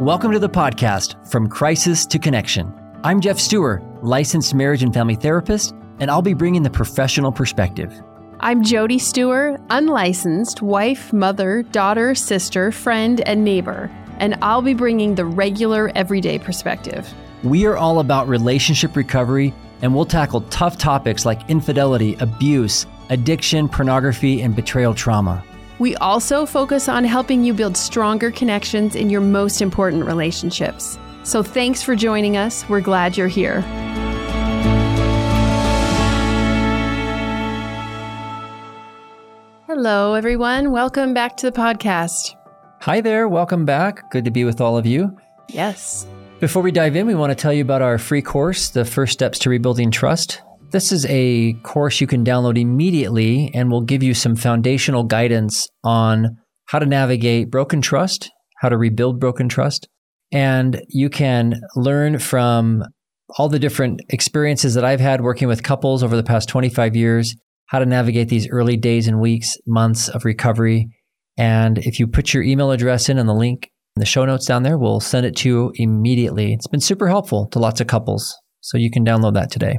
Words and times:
Welcome 0.00 0.32
to 0.32 0.38
the 0.38 0.50
podcast, 0.50 1.26
From 1.26 1.48
Crisis 1.48 2.04
to 2.04 2.18
Connection. 2.18 2.70
I'm 3.02 3.18
Geoff 3.18 3.40
Steurer, 3.40 3.82
licensed 4.02 4.54
marriage 4.54 4.82
and 4.82 4.92
family 4.92 5.14
therapist, 5.14 5.74
and 6.00 6.10
I'll 6.10 6.20
be 6.20 6.34
bringing 6.34 6.62
the 6.62 6.68
professional 6.68 7.32
perspective. 7.32 7.94
I'm 8.40 8.62
Jody 8.62 8.98
Steurer, 8.98 9.58
unlicensed 9.70 10.60
wife, 10.60 11.14
mother, 11.14 11.62
daughter, 11.62 12.14
sister, 12.14 12.70
friend, 12.72 13.22
and 13.22 13.42
neighbor, 13.42 13.90
and 14.18 14.36
I'll 14.42 14.60
be 14.60 14.74
bringing 14.74 15.14
the 15.14 15.24
regular, 15.24 15.90
everyday 15.94 16.38
perspective. 16.38 17.10
We 17.42 17.64
are 17.64 17.78
all 17.78 18.00
about 18.00 18.28
relationship 18.28 18.96
recovery, 18.96 19.54
and 19.80 19.94
we'll 19.94 20.04
tackle 20.04 20.42
tough 20.50 20.76
topics 20.76 21.24
like 21.24 21.48
infidelity, 21.48 22.16
abuse, 22.20 22.84
addiction, 23.08 23.66
pornography, 23.66 24.42
and 24.42 24.54
betrayal 24.54 24.92
trauma. 24.92 25.42
We 25.78 25.94
also 25.96 26.46
focus 26.46 26.88
on 26.88 27.04
helping 27.04 27.44
you 27.44 27.52
build 27.52 27.76
stronger 27.76 28.30
connections 28.30 28.96
in 28.96 29.10
your 29.10 29.20
most 29.20 29.60
important 29.60 30.06
relationships. 30.06 30.98
So 31.22 31.42
thanks 31.42 31.82
for 31.82 31.94
joining 31.94 32.36
us. 32.36 32.66
We're 32.68 32.80
glad 32.80 33.16
you're 33.16 33.28
here. 33.28 33.60
Hello, 39.66 40.14
everyone. 40.14 40.70
Welcome 40.70 41.12
back 41.12 41.36
to 41.38 41.50
the 41.50 41.52
podcast. 41.52 42.34
Hi 42.80 43.02
there. 43.02 43.28
Welcome 43.28 43.66
back. 43.66 44.10
Good 44.10 44.24
to 44.24 44.30
be 44.30 44.44
with 44.44 44.60
all 44.60 44.78
of 44.78 44.86
you. 44.86 45.14
Yes. 45.48 46.06
Before 46.40 46.62
we 46.62 46.70
dive 46.70 46.96
in, 46.96 47.06
we 47.06 47.14
want 47.14 47.30
to 47.30 47.34
tell 47.34 47.52
you 47.52 47.62
about 47.62 47.82
our 47.82 47.98
free 47.98 48.22
course, 48.22 48.70
The 48.70 48.84
First 48.84 49.12
Steps 49.12 49.38
to 49.40 49.50
Rebuilding 49.50 49.90
Trust. 49.90 50.40
This 50.76 50.92
is 50.92 51.06
a 51.08 51.54
course 51.62 52.02
you 52.02 52.06
can 52.06 52.22
download 52.22 52.60
immediately 52.60 53.50
and 53.54 53.70
will 53.70 53.80
give 53.80 54.02
you 54.02 54.12
some 54.12 54.36
foundational 54.36 55.04
guidance 55.04 55.66
on 55.82 56.36
how 56.66 56.78
to 56.78 56.84
navigate 56.84 57.50
broken 57.50 57.80
trust, 57.80 58.30
how 58.58 58.68
to 58.68 58.76
rebuild 58.76 59.18
broken 59.18 59.48
trust. 59.48 59.88
And 60.32 60.82
you 60.90 61.08
can 61.08 61.54
learn 61.76 62.18
from 62.18 62.84
all 63.38 63.48
the 63.48 63.58
different 63.58 64.02
experiences 64.10 64.74
that 64.74 64.84
I've 64.84 65.00
had 65.00 65.22
working 65.22 65.48
with 65.48 65.62
couples 65.62 66.02
over 66.02 66.14
the 66.14 66.22
past 66.22 66.46
25 66.50 66.94
years, 66.94 67.34
how 67.68 67.78
to 67.78 67.86
navigate 67.86 68.28
these 68.28 68.46
early 68.50 68.76
days 68.76 69.08
and 69.08 69.18
weeks, 69.18 69.56
months 69.66 70.08
of 70.10 70.26
recovery. 70.26 70.90
And 71.38 71.78
if 71.78 71.98
you 71.98 72.06
put 72.06 72.34
your 72.34 72.42
email 72.42 72.70
address 72.70 73.08
in 73.08 73.16
and 73.16 73.26
the 73.26 73.32
link 73.32 73.70
in 73.96 74.00
the 74.00 74.04
show 74.04 74.26
notes 74.26 74.44
down 74.44 74.62
there, 74.62 74.76
we'll 74.76 75.00
send 75.00 75.24
it 75.24 75.36
to 75.36 75.48
you 75.48 75.72
immediately. 75.76 76.52
It's 76.52 76.68
been 76.68 76.80
super 76.80 77.08
helpful 77.08 77.48
to 77.52 77.58
lots 77.58 77.80
of 77.80 77.86
couples. 77.86 78.36
So 78.60 78.76
you 78.76 78.90
can 78.90 79.06
download 79.06 79.32
that 79.32 79.50
today. 79.50 79.78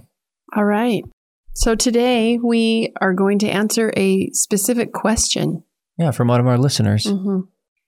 All 0.55 0.65
right. 0.65 1.03
So 1.55 1.75
today 1.75 2.37
we 2.37 2.93
are 3.01 3.13
going 3.13 3.39
to 3.39 3.49
answer 3.49 3.91
a 3.97 4.29
specific 4.31 4.93
question. 4.93 5.63
Yeah, 5.97 6.11
from 6.11 6.27
one 6.27 6.39
of 6.39 6.47
our 6.47 6.57
listeners. 6.57 7.05
Mm-hmm. 7.05 7.39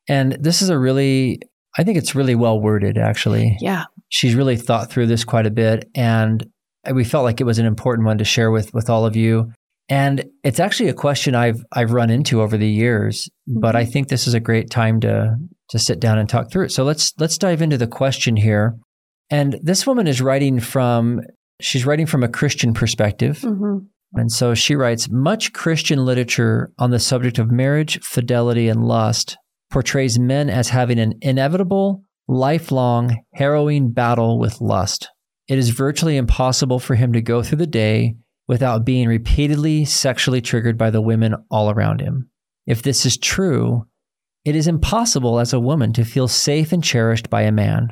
And 0.08 0.38
this 0.40 0.62
is 0.62 0.70
a 0.70 0.78
really, 0.78 1.40
I 1.78 1.84
think 1.84 1.98
it's 1.98 2.16
really 2.16 2.36
well 2.36 2.60
worded, 2.60 2.98
actually. 2.98 3.58
Yeah. 3.60 3.86
She's 4.10 4.34
really 4.34 4.58
thought 4.58 4.90
through 4.90 5.06
this 5.06 5.24
quite 5.24 5.46
a 5.46 5.52
bit. 5.52 5.88
And 5.94 6.50
we 6.92 7.04
felt 7.04 7.26
like 7.26 7.40
it 7.40 7.46
was 7.46 7.60
an 7.60 7.68
important 7.68 8.08
one 8.08 8.18
to 8.18 8.26
share 8.26 8.50
with, 8.50 8.74
with 8.74 8.90
all 8.90 9.06
of 9.06 9.16
you. 9.16 9.52
And 9.90 10.26
it's 10.44 10.60
actually 10.60 10.90
a 10.90 10.94
question 10.94 11.34
I've 11.34 11.64
I've 11.72 11.92
run 11.92 12.12
into 12.12 12.42
over 12.42 12.58
the 12.58 12.70
years, 12.70 13.28
but 13.48 13.76
I 13.76 13.86
think 13.86 14.08
this 14.08 14.28
is 14.28 14.36
a 14.36 14.40
great 14.40 14.70
time 14.70 15.00
to 15.00 15.36
to 15.70 15.80
sit 15.80 16.00
down 16.00 16.20
and 16.20 16.30
talk 16.30 16.52
through 16.52 16.66
it. 16.66 16.72
So 16.72 16.84
let's 16.84 17.12
let's 17.18 17.40
dive 17.40 17.64
into 17.64 17.78
the 17.78 17.88
question 17.88 18.36
here. 18.36 18.78
And 19.32 19.60
this 19.64 19.88
woman 19.88 20.06
is 20.06 20.22
writing 20.22 20.60
from 20.60 21.22
She's 21.62 21.86
writing 21.86 22.06
from 22.06 22.24
a 22.24 22.30
Christian 22.30 22.74
perspective. 22.74 23.40
Mm-hmm. 23.40 23.86
And 24.16 24.32
so 24.32 24.56
she 24.56 24.76
writes 24.76 25.10
much 25.10 25.54
Christian 25.54 26.04
literature 26.04 26.72
on 26.80 26.90
the 26.90 27.00
subject 27.00 27.38
of 27.38 27.52
marriage, 27.52 28.00
fidelity, 28.02 28.68
and 28.68 28.84
lust 28.84 29.38
portrays 29.70 30.18
men 30.18 30.50
as 30.50 30.70
having 30.70 31.00
an 31.00 31.14
inevitable, 31.22 32.04
lifelong, 32.28 33.24
harrowing 33.34 33.92
battle 33.92 34.40
with 34.40 34.62
lust. 34.62 35.10
It 35.48 35.58
is 35.58 35.70
virtually 35.70 36.18
impossible 36.18 36.80
for 36.80 36.96
him 36.96 37.14
to 37.14 37.22
go 37.22 37.44
through 37.44 37.60
the 37.60 37.68
day 37.68 38.16
without 38.48 38.86
being 38.86 39.08
repeatedly 39.08 39.86
sexually 39.86 40.42
triggered 40.42 40.78
by 40.78 40.90
the 40.90 41.02
women 41.02 41.36
all 41.52 41.70
around 41.70 42.02
him. 42.02 42.30
If 42.66 42.82
this 42.82 43.06
is 43.06 43.18
true, 43.18 43.86
it 44.44 44.56
is 44.56 44.68
impossible 44.68 45.40
as 45.40 45.54
a 45.54 45.60
woman 45.60 45.94
to 45.94 46.04
feel 46.04 46.28
safe 46.28 46.72
and 46.72 46.84
cherished 46.84 47.30
by 47.30 47.44
a 47.44 47.52
man. 47.52 47.90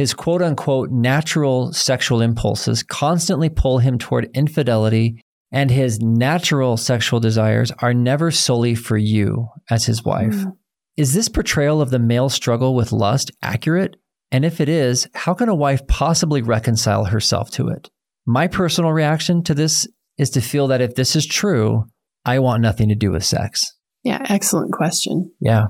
His 0.00 0.14
quote 0.14 0.40
unquote 0.40 0.90
natural 0.90 1.74
sexual 1.74 2.22
impulses 2.22 2.82
constantly 2.82 3.50
pull 3.50 3.80
him 3.80 3.98
toward 3.98 4.30
infidelity, 4.34 5.20
and 5.52 5.70
his 5.70 6.00
natural 6.00 6.78
sexual 6.78 7.20
desires 7.20 7.70
are 7.80 7.92
never 7.92 8.30
solely 8.30 8.74
for 8.74 8.96
you 8.96 9.48
as 9.68 9.84
his 9.84 10.02
wife. 10.02 10.32
Mm. 10.32 10.52
Is 10.96 11.12
this 11.12 11.28
portrayal 11.28 11.82
of 11.82 11.90
the 11.90 11.98
male 11.98 12.30
struggle 12.30 12.74
with 12.74 12.92
lust 12.92 13.30
accurate? 13.42 13.96
And 14.32 14.42
if 14.42 14.58
it 14.58 14.70
is, 14.70 15.06
how 15.12 15.34
can 15.34 15.50
a 15.50 15.54
wife 15.54 15.86
possibly 15.86 16.40
reconcile 16.40 17.04
herself 17.04 17.50
to 17.50 17.68
it? 17.68 17.90
My 18.24 18.48
personal 18.48 18.94
reaction 18.94 19.44
to 19.44 19.54
this 19.54 19.86
is 20.16 20.30
to 20.30 20.40
feel 20.40 20.66
that 20.68 20.80
if 20.80 20.94
this 20.94 21.14
is 21.14 21.26
true, 21.26 21.84
I 22.24 22.38
want 22.38 22.62
nothing 22.62 22.88
to 22.88 22.94
do 22.94 23.10
with 23.10 23.26
sex. 23.26 23.74
Yeah, 24.02 24.24
excellent 24.30 24.72
question. 24.72 25.30
Yeah. 25.42 25.66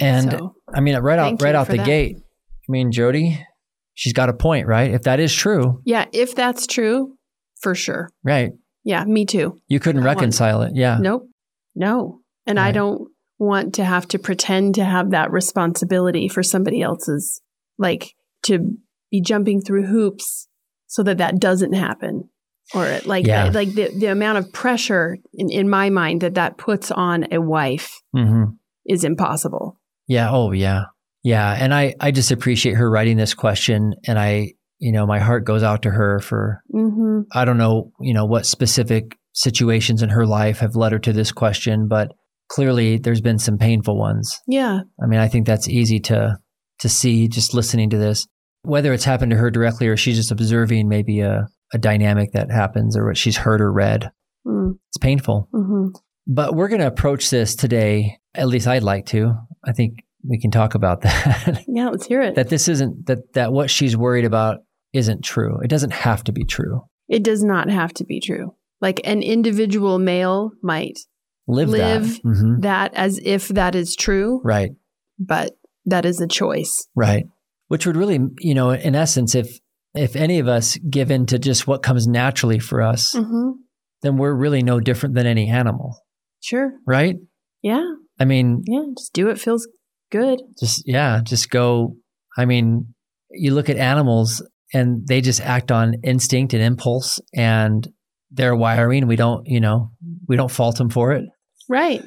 And 0.00 0.32
So, 0.32 0.56
I 0.74 0.80
mean, 0.80 0.96
right 0.96 1.20
out 1.20 1.40
right 1.40 1.54
out 1.54 1.68
the 1.68 1.76
that. 1.76 1.86
gate. 1.86 2.16
I 2.18 2.72
mean, 2.72 2.90
Jody, 2.90 3.46
she's 3.98 4.12
got 4.12 4.28
a 4.28 4.32
point, 4.32 4.68
right? 4.68 4.92
If 4.94 5.02
that 5.02 5.18
is 5.18 5.34
true, 5.34 5.82
Yeah, 5.84 6.04
if 6.12 6.34
that's 6.36 6.66
true, 6.68 7.16
for 7.60 7.74
sure. 7.74 8.10
right? 8.22 8.52
Yeah, 8.84 9.04
me 9.04 9.26
too. 9.26 9.58
You 9.66 9.80
couldn't 9.80 10.02
I 10.02 10.06
want- 10.06 10.18
reconcile 10.18 10.62
it. 10.62 10.72
Yeah. 10.76 10.98
Nope. 11.00 11.28
No. 11.74 12.20
And 12.46 12.60
I 12.60 12.70
don't 12.72 13.08
want 13.38 13.74
to 13.74 13.84
have 13.84 14.06
to 14.08 14.18
pretend 14.18 14.76
to 14.76 14.84
have 14.84 15.10
that 15.10 15.30
responsibility 15.32 16.28
for 16.28 16.42
somebody 16.44 16.80
else's, 16.80 17.42
like 17.76 18.14
to 18.44 18.76
be 19.10 19.20
jumping 19.20 19.60
through 19.60 19.86
hoops 19.86 20.46
so 20.86 21.02
that 21.02 21.18
that 21.18 21.38
doesn't 21.40 21.72
happen. 21.74 22.30
Or 22.74 23.00
like, 23.04 23.26
Yeah. 23.26 23.50
like 23.52 23.74
the, 23.74 23.88
the 23.98 24.06
amount 24.06 24.38
of 24.38 24.52
pressure 24.52 25.18
in, 25.34 25.50
in 25.50 25.68
my 25.68 25.90
mind 25.90 26.20
that 26.20 26.34
that 26.34 26.56
puts 26.56 26.90
on 26.92 27.26
a 27.32 27.40
wife 27.40 28.00
hmm 28.14 28.44
is 28.86 29.04
impossible. 29.04 29.78
Yeah. 30.06 30.30
Oh, 30.30 30.52
yeah. 30.52 30.84
Yeah. 31.22 31.56
And 31.58 31.74
I, 31.74 31.94
I 32.00 32.10
just 32.10 32.30
appreciate 32.30 32.74
her 32.74 32.90
writing 32.90 33.16
this 33.16 33.34
question. 33.34 33.94
And 34.06 34.18
I, 34.18 34.52
you 34.78 34.92
know, 34.92 35.06
my 35.06 35.18
heart 35.18 35.44
goes 35.44 35.62
out 35.62 35.82
to 35.82 35.90
her 35.90 36.20
for, 36.20 36.62
hmm 36.70 37.20
I 37.32 37.44
don't 37.44 37.58
know, 37.58 37.92
you 38.00 38.14
know, 38.14 38.24
what 38.24 38.46
specific 38.46 39.16
situations 39.32 40.02
in 40.02 40.10
her 40.10 40.26
life 40.26 40.58
have 40.60 40.76
led 40.76 40.92
her 40.92 40.98
to 41.00 41.12
this 41.12 41.32
question, 41.32 41.88
but 41.88 42.12
clearly 42.48 42.98
there's 42.98 43.20
been 43.20 43.38
some 43.38 43.58
painful 43.58 43.98
ones. 43.98 44.38
Yeah. 44.46 44.80
I 45.02 45.06
mean, 45.06 45.20
I 45.20 45.28
think 45.28 45.46
that's 45.46 45.68
easy 45.68 46.00
to, 46.00 46.38
to 46.80 46.88
see 46.88 47.28
just 47.28 47.54
listening 47.54 47.90
to 47.90 47.98
this, 47.98 48.26
whether 48.62 48.92
it's 48.92 49.04
happened 49.04 49.32
to 49.32 49.36
her 49.36 49.50
directly 49.50 49.88
or 49.88 49.96
she's 49.96 50.16
just 50.16 50.30
observing 50.30 50.88
maybe 50.88 51.20
a, 51.20 51.46
a 51.74 51.78
dynamic 51.78 52.32
that 52.32 52.50
happens 52.50 52.96
or 52.96 53.06
what 53.06 53.16
she's 53.16 53.36
heard 53.36 53.60
or 53.60 53.72
read. 53.72 54.10
Mm-hmm. 54.46 54.76
It's 54.88 54.98
painful. 54.98 55.48
But 56.26 56.54
we're 56.54 56.68
going 56.68 56.80
to 56.80 56.86
approach 56.86 57.30
this 57.30 57.56
today, 57.56 58.18
at 58.34 58.48
least 58.48 58.66
I'd 58.66 58.82
like 58.82 59.06
to. 59.06 59.34
I 59.64 59.72
think 59.72 60.04
we 60.26 60.40
can 60.40 60.50
talk 60.50 60.74
about 60.74 61.00
that. 61.02 61.64
Yeah. 61.68 61.88
Let's 61.90 62.06
hear 62.06 62.22
it. 62.22 62.34
that 62.36 62.48
this 62.48 62.68
isn't 62.68 63.06
that 63.06 63.32
that 63.34 63.52
what 63.52 63.70
she's 63.70 63.96
worried 63.96 64.24
about 64.24 64.58
isn't 64.92 65.22
true. 65.24 65.58
It 65.62 65.68
doesn't 65.68 65.92
have 65.92 66.24
to 66.24 66.32
be 66.32 66.44
true. 66.44 66.82
it 67.08 67.22
does 67.22 67.42
not 67.42 67.70
have 67.70 67.92
to 67.94 68.04
be 68.04 68.20
true. 68.20 68.54
Like 68.80 69.00
an 69.04 69.22
individual 69.22 69.98
male 69.98 70.50
might 70.62 70.98
Live, 71.46 71.68
Live 71.70 72.02
that. 72.16 72.22
Mhm. 72.24 72.62
that 72.62 72.92
as 72.94 73.18
if 73.24 73.48
that 73.48 73.74
is 73.74 73.96
true, 73.96 74.40
Right. 74.44 74.72
but 75.18 75.52
that 75.86 76.04
is 76.04 76.20
a 76.20 76.26
choice. 76.26 76.86
Right. 76.94 77.24
Which 77.68 77.86
would 77.86 77.96
really, 77.96 78.18
you 78.40 78.54
know, 78.54 78.70
in 78.70 78.94
essence, 78.94 79.34
if 79.34 79.58
if 79.94 80.14
any 80.16 80.38
of 80.38 80.46
us 80.48 80.76
give 80.90 81.10
in 81.10 81.24
to 81.26 81.38
just 81.38 81.66
what 81.66 81.82
comes 81.82 82.06
naturally 82.06 82.58
for 82.58 82.82
us, 82.82 83.14
Mm-hmm. 83.14 83.52
then 84.02 84.16
we're 84.18 84.34
really 84.34 84.62
no 84.62 84.78
different 84.80 85.14
than 85.14 85.26
any 85.26 85.48
animal, 85.48 85.96
Sure. 86.40 86.72
right? 86.86 87.16
Yeah. 87.62 87.84
I 88.20 88.24
mean, 88.26 88.62
Yeah. 88.66 88.84
Just 88.96 89.12
do 89.14 89.26
what 89.26 89.40
feels 89.40 89.66
good. 90.10 90.40
just 90.58 90.82
yeah, 90.86 91.20
just 91.22 91.50
go. 91.50 91.96
I 92.36 92.44
mean, 92.44 92.94
you 93.30 93.54
look 93.54 93.68
at 93.68 93.76
animals 93.76 94.42
and 94.72 95.06
they 95.06 95.20
just 95.20 95.40
act 95.40 95.70
on 95.72 95.94
instinct 96.04 96.54
and 96.54 96.62
impulse 96.62 97.20
and 97.34 97.88
their 98.30 98.54
wiring. 98.54 99.06
We 99.06 99.16
don't, 99.16 99.46
you 99.46 99.60
know, 99.60 99.90
we 100.28 100.36
don't 100.36 100.50
fault 100.50 100.76
them 100.76 100.90
for 100.90 101.12
it. 101.12 101.24
Right. 101.68 102.02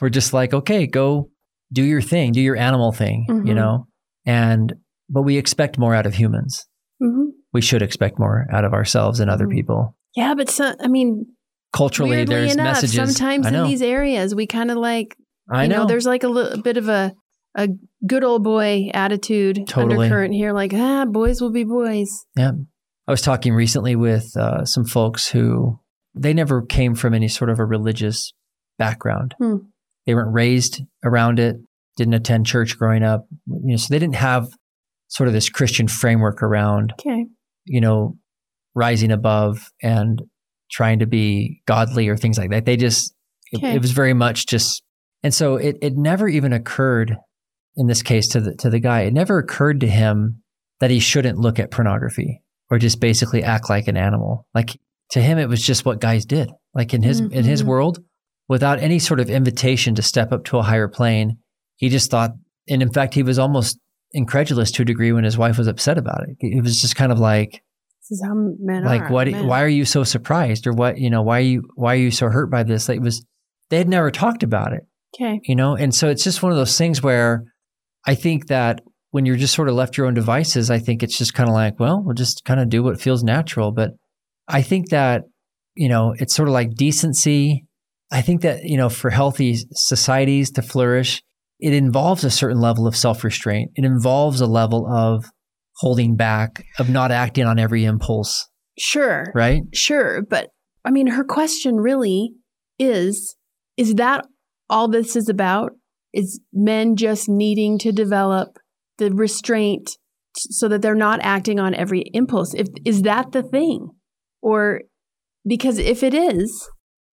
We're 0.00 0.08
just 0.10 0.32
like, 0.32 0.52
okay, 0.52 0.86
go 0.86 1.30
do 1.72 1.82
your 1.82 2.02
thing, 2.02 2.32
do 2.32 2.40
your 2.40 2.56
animal 2.56 2.92
thing, 2.92 3.24
you 3.28 3.34
Mhm. 3.34 3.54
know? 3.54 3.86
And, 4.26 4.74
but 5.08 5.22
we 5.22 5.36
expect 5.38 5.78
more 5.78 5.94
out 5.94 6.06
of 6.06 6.14
humans. 6.14 6.66
hmm 7.00 7.26
We 7.52 7.60
should 7.62 7.82
expect 7.82 8.18
more 8.18 8.46
out 8.52 8.64
of 8.64 8.72
ourselves 8.72 9.20
and 9.20 9.30
other 9.30 9.46
Mhm. 9.46 9.52
people. 9.52 9.96
Yeah. 10.14 10.34
But 10.34 10.50
so, 10.50 10.74
I 10.80 10.88
mean, 10.88 11.26
Culturally, 11.72 12.24
there's 12.24 12.52
enough, 12.54 12.82
messages. 12.82 12.94
sometimes 13.16 13.46
in 13.46 13.64
these 13.64 13.80
areas, 13.82 14.34
we 14.34 14.46
kind 14.46 14.70
of 14.70 14.76
like, 14.76 15.16
I 15.50 15.62
you 15.64 15.68
know, 15.70 15.82
know. 15.82 15.86
there's 15.86 16.04
like 16.06 16.22
a 16.24 16.28
little 16.28 16.60
bit 16.62 16.76
of 16.76 16.88
a, 16.88 17.14
a 17.54 17.68
good 18.06 18.24
old 18.24 18.42
boy 18.42 18.90
attitude 18.94 19.66
Totally. 19.66 20.06
undercurrent 20.06 20.34
here. 20.34 20.52
Like, 20.52 20.72
ah, 20.74 21.04
boys 21.04 21.40
will 21.40 21.52
be 21.52 21.64
boys. 21.64 22.08
Yeah. 22.36 22.52
I 23.06 23.10
was 23.10 23.20
talking 23.22 23.52
recently 23.52 23.96
with 23.96 24.36
uh, 24.36 24.64
some 24.64 24.84
folks 24.84 25.28
who 25.28 25.78
they 26.14 26.32
never 26.32 26.62
came 26.62 26.94
from 26.94 27.14
any 27.14 27.28
sort 27.28 27.50
of 27.50 27.58
a 27.58 27.64
religious 27.64 28.32
background. 28.78 29.34
Hmm. 29.38 29.56
They 30.06 30.14
weren't 30.14 30.32
raised 30.32 30.82
around 31.04 31.38
it, 31.38 31.56
didn't 31.96 32.14
attend 32.14 32.46
church 32.46 32.78
growing 32.78 33.02
up, 33.02 33.26
you 33.46 33.72
know, 33.72 33.76
so 33.76 33.86
they 33.90 33.98
didn't 33.98 34.16
have 34.16 34.46
sort 35.08 35.28
of 35.28 35.32
this 35.34 35.48
Christian 35.48 35.88
framework 35.88 36.42
around, 36.42 36.92
Okay. 37.00 37.26
you 37.66 37.80
know, 37.80 38.16
rising 38.74 39.10
above 39.10 39.68
and 39.82 40.22
trying 40.70 41.00
to 41.00 41.06
be 41.06 41.60
godly 41.66 42.08
or 42.08 42.16
things 42.16 42.38
like 42.38 42.50
that. 42.50 42.64
They 42.64 42.76
just, 42.76 43.14
it, 43.52 43.62
it 43.62 43.82
was 43.82 43.90
very 43.92 44.14
much 44.14 44.46
just, 44.46 44.82
and 45.22 45.34
so 45.34 45.56
it, 45.56 45.76
it 45.82 45.96
never 45.96 46.28
even 46.28 46.52
occurred 46.52 47.16
in 47.76 47.86
this 47.86 48.02
case 48.02 48.28
to 48.28 48.40
the, 48.40 48.54
to 48.56 48.70
the 48.70 48.80
guy, 48.80 49.02
it 49.02 49.12
never 49.12 49.38
occurred 49.38 49.80
to 49.80 49.86
him 49.86 50.42
that 50.80 50.90
he 50.90 50.98
shouldn't 51.00 51.38
look 51.38 51.58
at 51.58 51.70
pornography 51.70 52.42
or 52.70 52.78
just 52.78 53.00
basically 53.00 53.42
act 53.42 53.70
like 53.70 53.88
an 53.88 53.96
animal. 53.96 54.46
Like 54.54 54.78
to 55.10 55.20
him, 55.20 55.38
it 55.38 55.48
was 55.48 55.62
just 55.62 55.84
what 55.84 56.00
guys 56.00 56.24
did. 56.24 56.50
Like 56.74 56.92
in 56.94 57.02
his, 57.02 57.20
in 57.20 57.44
his 57.44 57.62
Mhm. 57.62 57.66
world, 57.66 57.98
without 58.48 58.78
any 58.80 58.98
sort 58.98 59.20
of 59.20 59.30
invitation 59.30 59.94
to 59.94 60.02
step 60.02 60.32
up 60.32 60.44
to 60.46 60.58
a 60.58 60.62
higher 60.62 60.88
plane, 60.88 61.38
he 61.76 61.88
just 61.88 62.10
thought, 62.10 62.32
and 62.68 62.82
in 62.82 62.92
fact, 62.92 63.14
he 63.14 63.22
was 63.22 63.38
almost 63.38 63.78
incredulous 64.12 64.70
to 64.72 64.82
a 64.82 64.84
degree 64.84 65.12
when 65.12 65.24
his 65.24 65.38
wife 65.38 65.56
was 65.58 65.66
upset 65.66 65.98
about 65.98 66.22
it. 66.28 66.36
It 66.40 66.62
was 66.62 66.80
just 66.80 66.96
kind 66.96 67.12
of 67.12 67.18
like, 67.18 67.62
This 68.00 68.18
is 68.18 68.24
how 68.26 68.34
men 68.34 68.84
like 68.84 69.02
are. 69.02 69.12
what 69.12 69.28
men. 69.28 69.46
why 69.46 69.62
are 69.62 69.68
you 69.68 69.84
so 69.84 70.04
surprised 70.04 70.66
or 70.66 70.72
what 70.72 70.98
you 70.98 71.08
know 71.08 71.22
why 71.22 71.38
are 71.38 71.42
you 71.42 71.62
why 71.76 71.94
are 71.94 71.98
you 71.98 72.10
so 72.10 72.28
hurt 72.28 72.50
by 72.50 72.62
this 72.62 72.88
like 72.88 72.96
it 72.98 73.02
was 73.02 73.24
they 73.70 73.78
had 73.78 73.88
never 73.88 74.10
talked 74.10 74.42
about 74.42 74.72
it 74.74 74.82
Okay. 75.14 75.40
you 75.44 75.54
know 75.56 75.76
and 75.76 75.94
so 75.94 76.08
it's 76.10 76.24
just 76.24 76.42
one 76.42 76.52
of 76.52 76.58
those 76.58 76.76
things 76.76 77.02
where 77.02 77.44
i 78.06 78.14
think 78.14 78.46
that 78.48 78.80
when 79.10 79.26
you're 79.26 79.36
just 79.36 79.54
sort 79.54 79.68
of 79.68 79.74
left 79.74 79.96
your 79.96 80.06
own 80.06 80.14
devices 80.14 80.70
i 80.70 80.78
think 80.78 81.02
it's 81.02 81.18
just 81.18 81.34
kind 81.34 81.48
of 81.48 81.54
like 81.54 81.78
well 81.78 82.02
we'll 82.04 82.14
just 82.14 82.44
kind 82.44 82.60
of 82.60 82.68
do 82.68 82.82
what 82.82 83.00
feels 83.00 83.22
natural 83.22 83.72
but 83.72 83.90
i 84.48 84.62
think 84.62 84.90
that 84.90 85.22
you 85.74 85.88
know 85.88 86.14
it's 86.18 86.34
sort 86.34 86.48
of 86.48 86.52
like 86.52 86.74
decency 86.74 87.64
i 88.10 88.20
think 88.20 88.42
that 88.42 88.64
you 88.64 88.76
know 88.76 88.88
for 88.88 89.10
healthy 89.10 89.56
societies 89.72 90.50
to 90.50 90.62
flourish 90.62 91.22
it 91.60 91.72
involves 91.72 92.24
a 92.24 92.30
certain 92.30 92.60
level 92.60 92.86
of 92.86 92.96
self-restraint 92.96 93.70
it 93.74 93.84
involves 93.84 94.40
a 94.40 94.46
level 94.46 94.86
of 94.86 95.24
holding 95.76 96.16
back 96.16 96.64
of 96.78 96.90
not 96.90 97.10
acting 97.10 97.44
on 97.44 97.58
every 97.58 97.84
impulse 97.84 98.48
Sure. 98.78 99.26
right 99.34 99.62
Sure. 99.74 100.22
But 100.22 100.48
I 100.84 100.90
mean, 100.90 101.08
her 101.08 101.24
question 101.24 101.76
really 101.76 102.32
is 102.78 103.36
is 103.76 103.94
that 103.94 104.26
all 104.68 104.88
this 104.88 105.16
is 105.16 105.28
about? 105.28 105.72
Is 106.12 106.40
men 106.52 106.96
just 106.96 107.28
needing 107.28 107.78
to 107.78 107.92
develop 107.92 108.58
the 108.98 109.10
restraint 109.12 109.96
so 110.36 110.68
that 110.68 110.82
they're 110.82 110.94
not 110.94 111.20
acting 111.22 111.58
on 111.58 111.74
every 111.74 112.04
impulse? 112.12 112.54
If, 112.54 112.68
is 112.84 113.02
that 113.02 113.32
the 113.32 113.42
thing? 113.42 113.88
Or 114.42 114.82
because 115.46 115.78
if 115.78 116.02
it 116.02 116.14
is, 116.14 116.68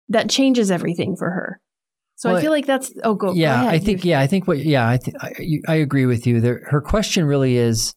that 0.09 0.31
changes 0.31 0.71
everything 0.71 1.17
for 1.17 1.31
her. 1.31 1.61
So 2.17 2.29
Well, 2.29 2.39
I 2.39 2.43
feel 2.43 2.51
like 2.53 2.67
that's, 2.67 2.93
oh, 3.03 3.15
go, 3.15 3.29
go 3.29 3.35
yeah, 3.35 3.63
ahead. 3.63 3.75
I 3.75 3.79
think 3.79 4.05
yeah, 4.05 4.21
I 4.21 4.27
think 4.27 4.47
what 4.47 4.59
yeah, 4.59 4.89
I 4.89 4.99
th- 4.99 5.17
I, 5.21 5.33
you- 5.41 5.63
I 5.67 5.75
agree 5.77 6.07
with 6.07 6.27
you. 6.27 6.41
There, 6.41 6.63
her 6.71 6.81
question 6.81 7.25
really 7.25 7.57
is 7.57 7.95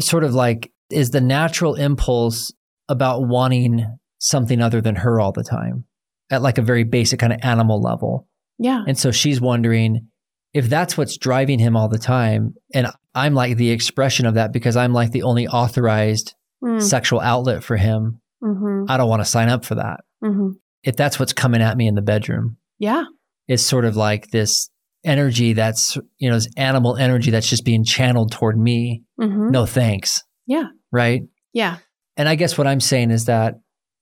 sort 0.00 0.24
of 0.24 0.34
like 0.34 0.72
is 0.90 1.10
the 1.10 1.20
natural 1.20 1.76
impulse 1.76 2.52
about 2.88 3.28
wanting 3.28 3.86
something 4.18 4.60
other 4.60 4.80
than 4.80 4.96
her 4.96 5.20
all 5.20 5.32
the 5.32 5.44
time 5.44 5.84
at 6.30 6.42
like 6.42 6.58
a 6.58 6.62
very 6.62 6.82
basic 6.84 7.20
kind 7.20 7.32
of 7.32 7.38
animal 7.42 7.80
level. 7.80 8.26
yeah. 8.58 8.82
And 8.88 8.98
so 8.98 9.10
she's 9.12 9.40
wondering 9.40 10.08
if 10.54 10.68
that's 10.70 10.96
what's 10.96 11.18
driving 11.18 11.58
him 11.58 11.76
all 11.76 11.88
the 11.88 11.98
time 11.98 12.54
and 12.72 12.86
I'm 13.14 13.34
like 13.34 13.56
the 13.56 13.70
expression 13.70 14.24
of 14.26 14.34
that 14.34 14.52
because 14.52 14.76
I'm 14.76 14.92
like 14.94 15.10
the 15.10 15.22
only 15.24 15.46
authorized 15.48 16.34
Mm, 16.62 16.80
sexual 16.80 17.20
outlet 17.20 17.62
for 17.62 17.76
him. 17.76 18.20
mhm, 18.42 18.86
I 18.88 18.96
don't 18.96 19.08
want 19.10 19.20
to 19.20 19.26
sign 19.28 19.50
up 19.50 19.66
for 19.66 19.74
that. 19.74 20.00
mhm. 20.22 20.52
If 20.82 20.96
that's 20.96 21.18
what's 21.18 21.34
coming 21.34 21.60
at 21.60 21.76
me 21.76 21.86
in 21.86 21.94
the 21.94 22.00
bedroom. 22.02 22.56
Yeah. 22.78 23.04
it's 23.48 23.62
sort 23.66 23.84
of 23.84 23.96
like 23.96 24.28
this 24.30 24.70
energy 25.04 25.52
that's 25.52 25.98
you 26.16 26.30
know 26.30 26.36
this 26.36 26.48
animal 26.56 26.96
energy 26.96 27.30
that's 27.30 27.48
just 27.50 27.64
being 27.66 27.84
channeled 27.84 28.32
toward 28.32 28.56
me 28.58 29.02
mhm. 29.20 29.50
no 29.50 29.66
thanks 29.66 30.22
Yeah. 30.46 30.68
right 30.90 31.22
Yeah. 31.52 31.76
and 32.16 32.26
i 32.26 32.34
guess 32.36 32.56
what 32.56 32.66
i'm 32.66 32.80
saying 32.80 33.10
is 33.10 33.26
that 33.26 33.56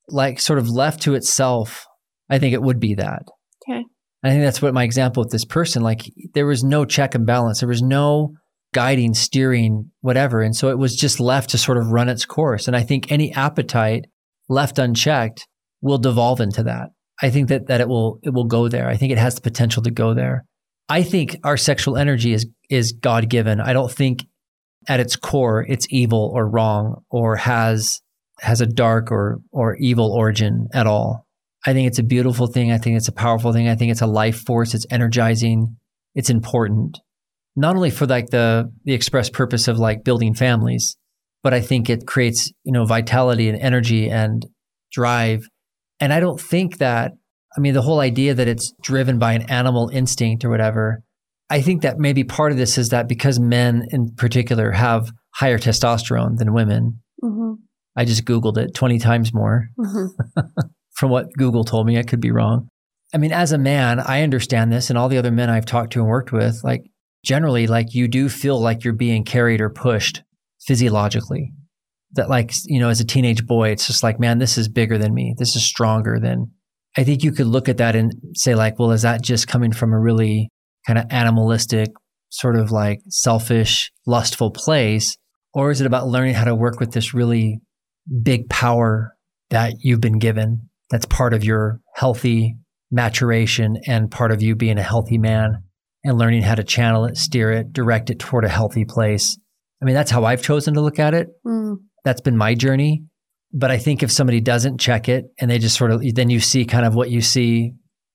like 0.08 0.38
sort 0.38 0.60
of 0.60 0.68
left 0.68 1.02
to 1.02 1.14
itself 1.14 1.86
i 2.30 2.38
think 2.38 2.54
it 2.54 2.62
would 2.62 2.78
be 2.78 2.94
that 2.94 3.22
Okay. 3.68 3.84
I 4.22 4.30
think 4.30 4.42
that's 4.42 4.62
what 4.62 4.74
my 4.74 4.84
example 4.84 5.22
with 5.22 5.32
this 5.32 5.44
person 5.44 5.82
like 5.82 6.12
there 6.34 6.46
was 6.46 6.62
no 6.62 6.84
check 6.84 7.14
and 7.14 7.26
balance. 7.26 7.60
There 7.60 7.68
was 7.68 7.82
no 7.82 8.34
guiding 8.72 9.12
steering 9.12 9.90
whatever. 10.00 10.40
And 10.40 10.56
so 10.56 10.70
it 10.70 10.78
was 10.78 10.96
just 10.96 11.20
left 11.20 11.50
to 11.50 11.58
sort 11.58 11.76
of 11.76 11.88
run 11.88 12.08
its 12.08 12.24
course. 12.24 12.66
And 12.66 12.76
i 12.76 12.82
think 12.82 13.10
any 13.10 13.32
appetite 13.34 14.06
left 14.48 14.78
unchecked 14.78 15.46
will 15.80 15.98
devolve 15.98 16.40
into 16.40 16.62
that. 16.64 16.90
I 17.20 17.30
think 17.30 17.48
that 17.48 17.66
that 17.66 17.80
it 17.80 17.88
will 17.88 18.18
it 18.22 18.30
will 18.30 18.46
go 18.46 18.68
there. 18.68 18.88
I 18.88 18.96
think 18.96 19.12
it 19.12 19.18
has 19.18 19.34
the 19.34 19.40
potential 19.40 19.82
to 19.82 19.90
go 19.90 20.14
there. 20.14 20.44
I 20.88 21.02
think 21.02 21.36
our 21.44 21.56
sexual 21.56 21.96
energy 21.96 22.32
is 22.32 22.46
is 22.68 22.92
god 22.92 23.28
given 23.28 23.60
i 23.60 23.72
don't 23.72 23.90
think 23.90 24.24
at 24.88 25.00
its 25.00 25.16
core 25.16 25.64
it's 25.68 25.86
evil 25.90 26.32
or 26.34 26.48
wrong 26.48 27.02
or 27.10 27.36
has 27.36 28.00
has 28.40 28.60
a 28.60 28.66
dark 28.66 29.12
or 29.12 29.40
or 29.52 29.76
evil 29.76 30.12
origin 30.12 30.68
at 30.72 30.86
all 30.86 31.26
i 31.66 31.72
think 31.72 31.86
it's 31.86 31.98
a 31.98 32.02
beautiful 32.02 32.46
thing. 32.46 32.72
I 32.72 32.78
think 32.78 32.96
it's 32.96 33.08
a 33.08 33.12
powerful 33.12 33.52
thing. 33.52 33.68
I 33.68 33.74
think 33.76 33.90
it's 33.92 34.02
a 34.02 34.06
life 34.06 34.40
force. 34.46 34.74
It's 34.74 34.86
energizing. 34.90 35.76
It's 36.14 36.30
important 36.30 36.98
not 37.56 37.76
only 37.76 37.90
for 37.90 38.06
like 38.06 38.30
the 38.30 38.70
the 38.84 38.94
express 38.94 39.28
purpose 39.30 39.68
of 39.68 39.78
like 39.78 40.04
building 40.04 40.34
families 40.34 40.96
but 41.42 41.52
i 41.52 41.60
think 41.60 41.90
it 41.90 42.06
creates 42.06 42.50
you 42.64 42.72
know 42.72 42.84
vitality 42.86 43.48
and 43.48 43.58
energy 43.60 44.08
and 44.08 44.46
drive. 44.90 45.46
And 46.00 46.12
i 46.12 46.20
don't 46.20 46.40
think 46.40 46.78
that 46.78 47.12
i 47.56 47.60
mean 47.60 47.74
the 47.74 47.82
whole 47.82 48.00
idea 48.00 48.32
that 48.34 48.48
it's 48.48 48.72
driven 48.82 49.18
by 49.18 49.32
an 49.34 49.42
animal 49.50 49.88
instinct 49.92 50.44
or 50.44 50.50
whatever 50.50 51.02
i 51.50 51.60
think 51.60 51.82
that 51.82 51.98
maybe 51.98 52.24
part 52.24 52.52
of 52.52 52.58
this 52.58 52.78
is 52.78 52.88
that 52.88 53.06
because 53.08 53.38
men 53.38 53.84
in 53.90 54.14
particular 54.16 54.70
have 54.72 55.10
higher 55.34 55.58
testosterone 55.58 56.38
than 56.38 56.54
women 56.54 57.00
Mhm, 57.22 57.56
i 57.96 58.04
just 58.04 58.24
googled 58.24 58.56
it 58.58 58.74
20 58.74 58.98
times 58.98 59.32
more. 59.34 59.68
Mhm. 59.78 60.08
from 61.02 61.10
what 61.10 61.32
Google 61.36 61.64
told 61.64 61.84
me. 61.84 61.98
I 61.98 62.04
could 62.04 62.20
be 62.20 62.30
wrong. 62.30 62.68
I 63.12 63.18
mean, 63.18 63.32
as 63.32 63.50
a 63.50 63.58
man, 63.58 63.98
I 63.98 64.22
understand 64.22 64.72
this, 64.72 64.88
and 64.88 64.96
all 64.96 65.08
the 65.08 65.18
other 65.18 65.32
men 65.32 65.50
I've 65.50 65.66
talked 65.66 65.94
to 65.94 65.98
and 65.98 66.08
worked 66.08 66.30
with, 66.30 66.60
like 66.62 66.84
generally, 67.24 67.66
like 67.66 67.92
you 67.92 68.06
do 68.06 68.28
feel 68.28 68.60
like 68.60 68.84
you're 68.84 68.92
being 68.92 69.24
carried 69.24 69.60
or 69.60 69.68
pushed 69.68 70.22
physiologically. 70.64 71.50
That, 72.12 72.30
like, 72.30 72.52
you 72.66 72.78
know, 72.78 72.88
as 72.88 73.00
a 73.00 73.04
teenage 73.04 73.44
boy, 73.46 73.70
it's 73.70 73.88
just 73.88 74.04
like, 74.04 74.20
man, 74.20 74.38
this 74.38 74.56
is 74.56 74.68
bigger 74.68 74.96
than 74.96 75.12
me. 75.12 75.34
This 75.36 75.56
is 75.56 75.64
stronger 75.64 76.20
than. 76.20 76.52
I 76.96 77.02
think 77.02 77.24
you 77.24 77.32
could 77.32 77.48
look 77.48 77.68
at 77.68 77.78
that 77.78 77.96
and 77.96 78.12
say, 78.36 78.54
like, 78.54 78.78
well, 78.78 78.92
is 78.92 79.02
that 79.02 79.22
just 79.22 79.48
coming 79.48 79.72
from 79.72 79.92
a 79.92 79.98
really 79.98 80.50
kind 80.86 81.00
of 81.00 81.06
animalistic, 81.10 81.88
sort 82.28 82.54
of 82.54 82.70
like 82.70 83.00
selfish, 83.08 83.90
lustful 84.06 84.52
place? 84.52 85.16
Or 85.52 85.72
is 85.72 85.80
it 85.80 85.86
about 85.88 86.06
learning 86.06 86.34
how 86.34 86.44
to 86.44 86.54
work 86.54 86.78
with 86.78 86.92
this 86.92 87.12
really 87.12 87.58
big 88.22 88.48
power 88.48 89.16
that 89.50 89.72
you've 89.80 90.00
been 90.00 90.20
given 90.20 90.68
that's 90.92 91.06
part 91.06 91.32
of 91.32 91.42
your 91.42 91.80
healthy 91.94 92.56
maturation 92.90 93.78
and 93.86 94.10
part 94.10 94.30
of 94.30 94.42
you 94.42 94.54
being 94.54 94.78
a 94.78 94.82
healthy 94.82 95.16
man 95.16 95.64
and 96.04 96.18
learning 96.18 96.42
how 96.42 96.54
to 96.54 96.62
channel 96.62 97.06
it, 97.06 97.16
steer 97.16 97.50
it, 97.50 97.72
direct 97.72 98.10
it 98.10 98.18
toward 98.18 98.44
a 98.44 98.48
healthy 98.48 98.84
place. 98.84 99.38
I 99.80 99.86
mean, 99.86 99.94
that's 99.94 100.10
how 100.10 100.24
I've 100.24 100.42
chosen 100.42 100.74
to 100.74 100.82
look 100.82 100.98
at 100.98 101.14
it. 101.14 101.28
Mm, 101.46 101.76
That's 102.04 102.20
been 102.20 102.36
my 102.36 102.54
journey. 102.54 103.04
But 103.54 103.70
I 103.70 103.78
think 103.78 104.02
if 104.02 104.12
somebody 104.12 104.40
doesn't 104.40 104.80
check 104.80 105.08
it 105.08 105.24
and 105.40 105.50
they 105.50 105.58
just 105.58 105.76
sort 105.76 105.90
of, 105.90 106.02
then 106.14 106.28
you 106.28 106.40
see 106.40 106.66
kind 106.66 106.84
of 106.84 106.94
what 106.94 107.10
you 107.10 107.22
see, 107.22 107.72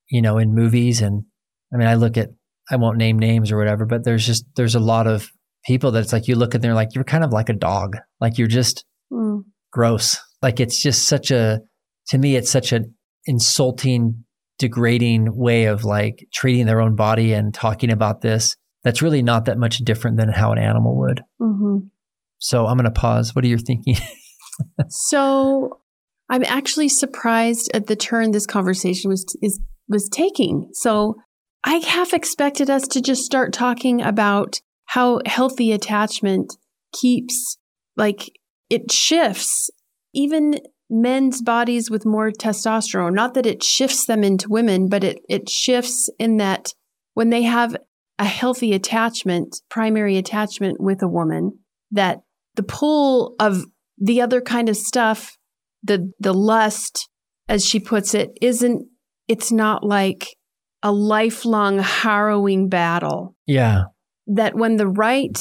you 0.09 0.21
know, 0.21 0.37
in 0.37 0.53
movies. 0.53 1.01
And 1.01 1.23
I 1.73 1.77
mean, 1.77 1.87
I 1.87 1.95
look 1.95 2.15
at, 2.15 2.29
I 2.69 2.75
won't 2.75 2.97
name 2.97 3.17
names 3.17 3.51
or 3.51 3.57
whatever, 3.57 3.85
but 3.85 4.03
there's 4.03 4.25
just, 4.25 4.45
there's 4.55 4.75
a 4.75 4.79
lot 4.79 5.07
of 5.07 5.29
people 5.65 5.91
that 5.91 6.03
it's 6.03 6.13
like 6.13 6.27
you 6.27 6.35
look 6.35 6.53
at 6.53 6.61
them, 6.61 6.69
they're 6.69 6.75
like, 6.75 6.93
you're 6.93 7.03
kind 7.03 7.23
of 7.23 7.31
like 7.31 7.49
a 7.49 7.53
dog. 7.53 7.97
Like 8.21 8.37
you're 8.37 8.47
just, 8.47 8.85
mm. 9.11 9.41
gross. 9.71 10.17
Like 10.43 10.59
it's 10.59 10.79
just 10.79 11.07
such 11.07 11.31
a, 11.31 11.61
to 12.09 12.17
me, 12.17 12.35
it's 12.35 12.51
such 12.51 12.71
an 12.71 12.95
insulting, 13.25 14.23
degrading 14.59 15.35
way 15.35 15.65
of 15.65 15.83
like 15.83 16.25
treating 16.33 16.65
their 16.65 16.81
own 16.81 16.95
body 16.95 17.33
and 17.33 17.53
talking 17.53 17.91
about 17.91 18.21
this. 18.21 18.55
That's 18.83 19.01
really 19.01 19.21
not 19.21 19.45
that 19.45 19.57
much 19.57 19.79
different 19.79 20.17
than 20.17 20.29
how 20.29 20.51
an 20.51 20.57
animal 20.57 20.97
would. 20.99 21.21
Mhm. 21.41 21.89
So 22.39 22.67
I'm 22.67 22.77
going 22.77 22.85
to 22.85 22.91
pause. 22.91 23.35
What 23.35 23.43
are 23.43 23.47
you 23.47 23.57
thinking? 23.57 23.97
So 24.89 25.81
I'm 26.29 26.43
actually 26.43 26.89
surprised 26.89 27.69
at 27.73 27.87
the 27.87 27.95
turn 27.95 28.31
this 28.31 28.45
conversation 28.45 29.09
was 29.09 29.25
is 29.41 29.59
was 29.87 30.09
taking. 30.09 30.69
So 30.73 31.15
I 31.63 31.75
half 31.75 32.13
expected 32.13 32.69
us 32.69 32.87
to 32.89 33.01
just 33.01 33.23
start 33.23 33.53
talking 33.53 34.01
about 34.01 34.59
how 34.85 35.19
healthy 35.25 35.71
attachment 35.71 36.55
keeps 36.93 37.57
like 37.95 38.31
it 38.69 38.91
shifts 38.91 39.69
even 40.13 40.55
men's 40.89 41.41
bodies 41.41 41.89
with 41.89 42.05
more 42.05 42.31
testosterone. 42.31 43.13
Not 43.13 43.33
that 43.33 43.45
it 43.45 43.63
shifts 43.63 44.05
them 44.05 44.23
into 44.23 44.49
women, 44.49 44.87
but 44.87 45.03
it 45.03 45.19
it 45.29 45.49
shifts 45.49 46.09
in 46.19 46.37
that 46.37 46.73
when 47.13 47.29
they 47.29 47.43
have 47.43 47.75
a 48.19 48.25
healthy 48.25 48.73
attachment, 48.73 49.61
primary 49.69 50.17
attachment 50.17 50.79
with 50.79 51.01
a 51.03 51.07
woman, 51.07 51.59
that 51.91 52.21
the 52.55 52.63
pull 52.63 53.35
of 53.39 53.63
the 53.97 54.21
other 54.21 54.41
kind 54.41 54.69
of 54.69 54.77
stuff, 54.77 55.37
the 55.83 56.11
the 56.19 56.33
lust, 56.33 57.09
as 57.47 57.65
she 57.65 57.79
puts 57.79 58.13
it, 58.13 58.31
isn't 58.41 58.87
it's 59.27 59.51
not 59.51 59.83
like 59.83 60.27
a 60.83 60.91
lifelong 60.91 61.79
harrowing 61.79 62.69
battle. 62.69 63.35
yeah. 63.45 63.83
That 64.27 64.55
when 64.55 64.75
the 64.75 64.87
right 64.87 65.37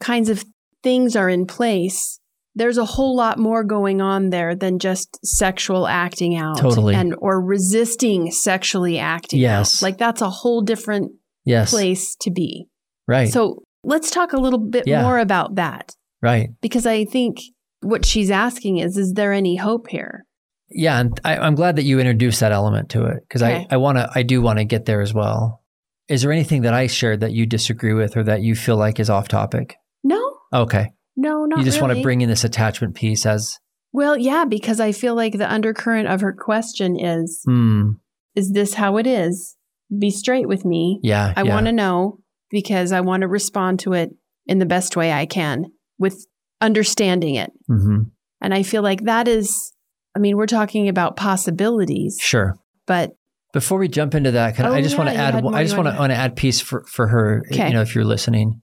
kinds 0.00 0.28
of 0.28 0.44
things 0.82 1.14
are 1.14 1.28
in 1.28 1.46
place, 1.46 2.18
there's 2.54 2.78
a 2.78 2.84
whole 2.84 3.16
lot 3.16 3.38
more 3.38 3.64
going 3.64 4.00
on 4.00 4.30
there 4.30 4.54
than 4.54 4.78
just 4.78 5.18
sexual 5.24 5.86
acting 5.88 6.36
out 6.36 6.58
Totally. 6.58 6.94
and 6.94 7.14
or 7.18 7.40
resisting 7.44 8.30
sexually 8.30 8.98
acting 8.98 9.40
Yes. 9.40 9.82
out. 9.82 9.86
Like 9.86 9.98
that's 9.98 10.20
a 10.22 10.30
whole 10.30 10.62
different 10.62 11.12
Yes. 11.44 11.70
place 11.70 12.14
to 12.20 12.30
be. 12.30 12.66
Right. 13.08 13.28
So 13.28 13.62
let's 13.82 14.10
talk 14.10 14.32
a 14.32 14.38
little 14.38 14.58
bit 14.60 14.84
Yeah. 14.86 15.02
more 15.02 15.18
about 15.18 15.56
that 15.56 15.92
right. 16.22 16.50
because 16.62 16.86
I 16.86 17.04
think 17.04 17.38
what 17.82 18.06
she's 18.06 18.30
asking 18.30 18.78
is 18.78 18.96
is 18.96 19.12
there 19.14 19.32
any 19.32 19.56
hope 19.56 19.88
here? 19.88 20.24
Yeah, 20.70 20.98
and 20.98 21.20
I, 21.24 21.36
I'm 21.36 21.54
glad 21.54 21.76
that 21.76 21.82
you 21.84 22.00
introduced 22.00 22.40
that 22.40 22.50
element 22.52 22.88
to 22.90 23.04
it 23.04 23.18
because 23.28 23.42
Okay. 23.42 23.66
I, 23.70 23.74
I 23.74 23.76
want 23.76 23.98
to, 23.98 24.08
I 24.14 24.22
do 24.22 24.40
want 24.40 24.58
to 24.58 24.64
get 24.64 24.86
there 24.86 25.02
as 25.02 25.12
well. 25.12 25.62
Is 26.08 26.22
there 26.22 26.32
anything 26.32 26.62
that 26.62 26.72
I 26.74 26.86
shared 26.86 27.20
that 27.20 27.32
you 27.32 27.46
disagree 27.46 27.92
with 27.94 28.16
or 28.16 28.22
that 28.24 28.42
you 28.42 28.54
feel 28.54 28.76
like 28.76 28.98
is 28.98 29.10
off 29.10 29.28
topic? 29.28 29.76
No. 30.02 30.20
Okay, 30.52 30.86
No, 31.16 31.44
not 31.44 31.58
you 31.60 31.64
just 31.64 31.80
want 31.80 31.94
to 31.94 32.02
bring 32.02 32.20
in 32.22 32.28
this 32.28 32.44
attachment 32.44 32.94
piece 32.94 33.24
as, 33.26 33.58
Well, 33.92 34.16
yeah, 34.18 34.44
because 34.44 34.80
I 34.80 34.92
feel 34.92 35.14
like 35.14 35.38
the 35.38 35.50
undercurrent 35.50 36.08
of 36.08 36.20
her 36.22 36.32
question 36.32 36.98
is 36.98 37.40
hmm, 37.44 37.90
is 38.34 38.50
this 38.52 38.74
how 38.74 38.96
it 38.96 39.06
is? 39.06 39.56
Be 39.96 40.10
straight 40.10 40.48
with 40.48 40.64
me. 40.64 40.98
yeah, 41.02 41.32
I 41.36 41.42
yeah. 41.42 41.54
want 41.54 41.66
to 41.66 41.72
know 41.72 42.18
because 42.50 42.90
I 42.92 43.00
want 43.00 43.20
to 43.22 43.28
respond 43.28 43.80
to 43.80 43.92
it 43.92 44.10
in 44.46 44.58
the 44.58 44.66
best 44.66 44.96
way 44.96 45.12
I 45.12 45.26
can 45.26 45.66
with 45.98 46.26
understanding 46.60 47.36
it. 47.36 47.50
hmm 47.68 48.02
And 48.40 48.52
I 48.54 48.62
feel 48.62 48.82
like 48.82 49.04
that 49.04 49.28
is, 49.28 49.72
I 50.16 50.18
mean, 50.18 50.36
we're 50.36 50.46
talking 50.46 50.88
about 50.88 51.16
possibilities, 51.16 52.18
Sure. 52.20 52.56
but 52.86 53.12
Before 53.52 53.78
we 53.78 53.86
jump 53.88 54.14
into 54.14 54.32
that, 54.32 54.56
can 54.56 54.66
I- 54.66 54.68
Oh, 54.70 54.72
I 54.74 54.82
just 54.82 54.94
yeah, 54.94 54.98
want 55.04 55.10
to 55.10 55.16
add. 55.16 55.34
I 55.46 55.62
just 55.62 55.76
want 55.76 55.88
to 55.88 55.96
want 55.98 56.10
to 56.10 56.16
add 56.16 56.34
piece 56.34 56.60
for 56.60 56.84
for 56.88 57.06
her. 57.08 57.42
Okay. 57.52 57.68
You 57.68 57.72
know, 57.74 57.82
if 57.82 57.94
you're 57.94 58.04
listening, 58.04 58.60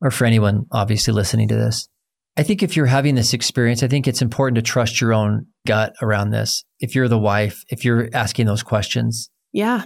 or 0.00 0.10
for 0.10 0.24
anyone 0.24 0.66
obviously 0.72 1.12
listening 1.12 1.48
to 1.48 1.56
this, 1.56 1.88
I 2.36 2.42
think 2.42 2.62
if 2.62 2.76
you're 2.76 2.86
having 2.86 3.16
this 3.16 3.34
experience, 3.34 3.82
I 3.82 3.88
think 3.88 4.06
it's 4.06 4.22
important 4.22 4.56
to 4.56 4.62
trust 4.62 5.00
your 5.00 5.12
own 5.12 5.46
gut 5.66 5.92
around 6.00 6.30
this. 6.30 6.64
If 6.78 6.94
you're 6.94 7.08
the 7.08 7.18
wife, 7.18 7.62
if 7.68 7.84
you're 7.84 8.08
asking 8.14 8.46
those 8.46 8.62
questions, 8.62 9.28
yeah, 9.52 9.84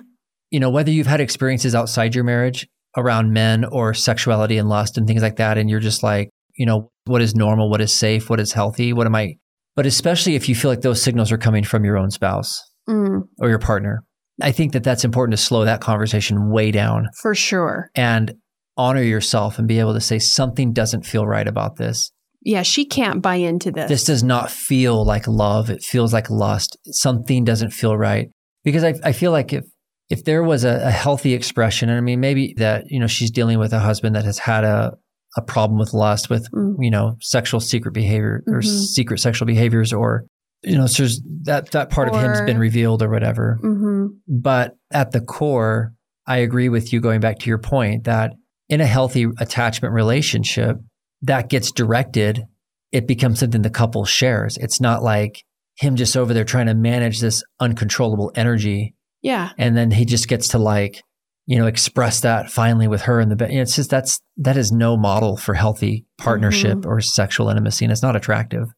you 0.50 0.60
know, 0.60 0.70
whether 0.70 0.90
you've 0.90 1.06
had 1.06 1.20
experiences 1.20 1.74
outside 1.74 2.14
your 2.14 2.24
marriage 2.24 2.66
around 2.96 3.32
men 3.32 3.64
or 3.64 3.92
sexuality 3.92 4.56
and 4.56 4.68
lust 4.68 4.96
and 4.96 5.06
things 5.06 5.22
like 5.22 5.36
that, 5.36 5.58
and 5.58 5.68
you're 5.68 5.80
just 5.80 6.02
like, 6.02 6.30
you 6.56 6.66
know, 6.66 6.90
what 7.06 7.22
is 7.22 7.34
normal, 7.34 7.70
what 7.70 7.80
is 7.80 7.92
safe, 7.92 8.30
what 8.30 8.40
is 8.40 8.52
healthy, 8.52 8.92
what 8.92 9.06
am 9.06 9.14
I? 9.14 9.34
But 9.74 9.86
especially 9.86 10.36
if 10.36 10.48
you 10.48 10.54
feel 10.54 10.70
like 10.70 10.82
those 10.82 11.02
signals 11.02 11.32
are 11.32 11.38
coming 11.38 11.64
from 11.64 11.84
your 11.84 11.98
own 11.98 12.10
spouse 12.10 12.62
mm, 12.88 13.22
or 13.40 13.48
your 13.48 13.58
partner, 13.58 14.04
I 14.40 14.52
think 14.52 14.72
that 14.72 14.84
that's 14.84 15.04
important 15.04 15.36
to 15.36 15.42
slow 15.42 15.64
that 15.64 15.80
conversation 15.80 16.50
way 16.50 16.70
down 16.70 17.08
for 17.20 17.34
sure. 17.34 17.90
and 17.94 18.34
honor 18.76 19.02
yourself 19.02 19.58
and 19.58 19.68
be 19.68 19.78
able 19.78 19.94
to 19.94 20.00
say 20.00 20.18
something 20.18 20.72
doesn't 20.72 21.04
feel 21.06 21.26
right 21.26 21.46
about 21.46 21.76
this. 21.76 22.10
Yeah, 22.42 22.62
she 22.62 22.84
can't 22.84 23.22
buy 23.22 23.36
into 23.36 23.70
this. 23.70 23.88
This 23.88 24.04
does 24.04 24.22
not 24.22 24.50
feel 24.50 25.04
like 25.04 25.26
love. 25.26 25.70
It 25.70 25.82
feels 25.82 26.12
like 26.12 26.28
lust. 26.28 26.76
Something 26.86 27.44
doesn't 27.44 27.70
feel 27.70 27.96
right. 27.96 28.28
Because 28.64 28.84
I, 28.84 28.94
I 29.02 29.12
feel 29.12 29.30
like 29.32 29.52
if 29.52 29.64
if 30.10 30.24
there 30.24 30.42
was 30.42 30.64
a, 30.64 30.80
a 30.86 30.90
healthy 30.90 31.32
expression, 31.32 31.88
and 31.88 31.96
I 31.96 32.02
mean 32.02 32.20
maybe 32.20 32.54
that, 32.58 32.84
you 32.88 33.00
know, 33.00 33.06
she's 33.06 33.30
dealing 33.30 33.58
with 33.58 33.72
a 33.72 33.78
husband 33.78 34.14
that 34.16 34.24
has 34.24 34.38
had 34.38 34.62
a, 34.64 34.92
a 35.38 35.42
problem 35.42 35.78
with 35.78 35.94
lust, 35.94 36.28
with, 36.28 36.46
Mm. 36.52 36.74
you 36.80 36.90
know, 36.90 37.16
sexual 37.20 37.60
secret 37.60 37.92
behavior 37.94 38.42
or 38.46 38.60
Mhm. 38.60 38.84
secret 38.86 39.20
sexual 39.20 39.46
behaviors 39.46 39.92
or 39.92 40.26
you 40.62 40.76
know, 40.78 40.86
so 40.86 41.02
there's 41.02 41.20
that 41.42 41.70
that 41.72 41.90
part 41.90 42.08
of 42.08 42.14
him's 42.14 42.40
been 42.42 42.58
revealed 42.58 43.02
or 43.02 43.10
whatever. 43.10 43.58
hmm 43.60 44.06
But 44.26 44.76
at 44.90 45.12
the 45.12 45.20
core, 45.20 45.92
I 46.26 46.38
agree 46.38 46.70
with 46.70 46.90
you 46.92 47.00
going 47.00 47.20
back 47.20 47.38
to 47.40 47.48
your 47.48 47.58
point 47.58 48.04
that 48.04 48.32
in 48.68 48.80
a 48.80 48.86
healthy 48.86 49.26
attachment 49.38 49.94
relationship, 49.94 50.76
that 51.22 51.48
gets 51.48 51.72
directed, 51.72 52.44
it 52.92 53.06
becomes 53.06 53.40
something 53.40 53.62
the 53.62 53.70
couple 53.70 54.04
shares. 54.04 54.56
It's 54.58 54.80
not 54.80 55.02
like 55.02 55.42
him 55.76 55.96
just 55.96 56.16
over 56.16 56.32
there 56.32 56.44
trying 56.44 56.66
to 56.66 56.74
manage 56.74 57.20
this 57.20 57.42
uncontrollable 57.60 58.30
energy 58.36 58.94
Yeah, 59.22 59.50
and 59.58 59.76
then 59.76 59.90
he 59.90 60.04
just 60.04 60.28
gets 60.28 60.48
to 60.48 60.58
like, 60.58 61.02
you 61.46 61.58
know, 61.58 61.66
express 61.66 62.20
that 62.20 62.50
finally 62.50 62.86
with 62.88 63.02
her 63.02 63.20
in 63.20 63.28
the 63.28 63.36
bed. 63.36 63.50
You 63.50 63.56
know, 63.56 63.62
it's 63.62 63.76
just 63.76 63.90
that's 63.90 64.20
that 64.36 64.56
is 64.56 64.70
no 64.70 64.96
model 64.96 65.36
for 65.36 65.54
healthy 65.54 66.06
partnership 66.18 66.86
or 66.86 67.00
sexual 67.00 67.48
intimacy 67.48 67.84
and 67.84 67.92
it's 67.92 68.02
not 68.02 68.16
attractive. 68.16 68.68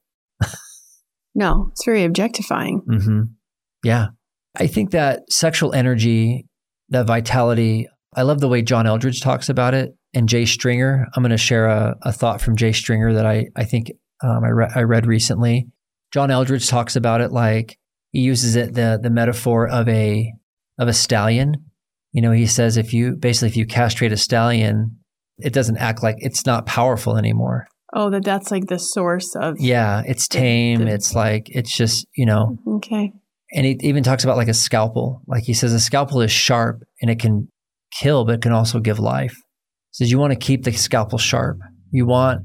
no, 1.35 1.69
it's 1.73 1.85
very 1.85 2.05
objectifying. 2.05 2.81
hmm 2.89 3.23
Yeah. 3.83 4.09
I 4.59 4.69
think 4.69 4.93
that 4.93 5.31
sexual 5.31 5.75
energy, 5.75 6.47
that 6.89 7.07
vitality, 7.07 7.89
I 8.17 8.23
love 8.23 8.41
the 8.41 8.49
way 8.49 8.63
John 8.63 8.87
Eldredge 8.87 9.21
talks 9.23 9.49
about 9.49 9.75
it. 9.75 9.95
And 10.15 10.29
Jay 10.29 10.47
Stringer, 10.47 11.07
I'm 11.15 11.23
going 11.23 11.31
to 11.31 11.37
share 11.37 11.67
a, 11.67 11.95
a 12.03 12.13
thought 12.13 12.41
from 12.41 12.57
Jay 12.57 12.73
Stringer 12.73 13.13
that 13.15 13.27
I, 13.27 13.49
I 13.55 13.65
think 13.65 13.93
um, 14.23 14.43
I, 14.45 14.49
re- 14.49 14.71
I 14.75 14.83
read 14.85 15.07
recently. 15.07 15.67
John 16.13 16.31
Eldredge 16.31 16.69
talks 16.71 16.97
about 16.97 17.21
it 17.21 17.33
like 17.33 17.79
he 18.13 18.21
uses 18.21 18.57
it 18.57 18.73
the 18.73 18.99
the 19.03 19.11
metaphor 19.11 19.69
of 19.69 19.87
a 19.89 20.33
of 20.79 20.89
a 20.89 20.95
stallion. 20.95 21.67
You 22.13 22.23
know, 22.23 22.33
he 22.33 22.47
says 22.47 22.79
if 22.79 22.95
you 22.95 23.17
basically 23.17 23.49
if 23.49 23.57
you 23.59 23.67
castrate 23.67 24.13
a 24.13 24.17
stallion, 24.17 24.99
it 25.39 25.53
doesn't 25.53 25.77
act 25.77 26.03
like 26.03 26.17
it's 26.21 26.47
not 26.47 26.65
powerful 26.65 27.19
anymore. 27.19 27.67
Oh, 27.93 28.09
that 28.11 28.25
that's 28.25 28.51
like 28.51 28.69
the 28.69 28.79
source 28.79 29.35
of. 29.37 29.61
Yeah, 29.61 30.03
it's 30.07 30.29
tame. 30.29 30.81
the- 30.87 30.93
it's 30.95 31.15
like 31.15 31.49
it's 31.51 31.77
just 31.77 32.07
you 32.17 32.25
know 32.25 32.57
Okay. 32.67 33.13
and 33.53 33.67
he 33.67 33.77
even 33.83 34.03
talks 34.03 34.25
about 34.25 34.39
like 34.39 34.49
a 34.49 34.55
scalpel. 34.55 35.21
Like 35.27 35.43
he 35.43 35.53
says, 35.53 35.75
a 35.75 35.81
scalpel 35.81 36.23
is 36.23 36.31
sharp 36.33 36.83
and 37.03 37.11
it 37.11 37.19
can 37.19 37.49
kill, 38.01 38.25
but 38.25 38.37
it 38.37 38.43
can 38.43 38.53
also 38.53 38.81
give 38.81 38.99
life. 38.99 39.35
He 39.35 40.05
says 40.05 40.11
you 40.11 40.19
want 40.19 40.33
to 40.33 40.39
keep 40.39 40.65
the 40.65 40.73
scalpel 40.73 41.19
sharp. 41.19 41.59
You 41.91 42.07
want 42.07 42.43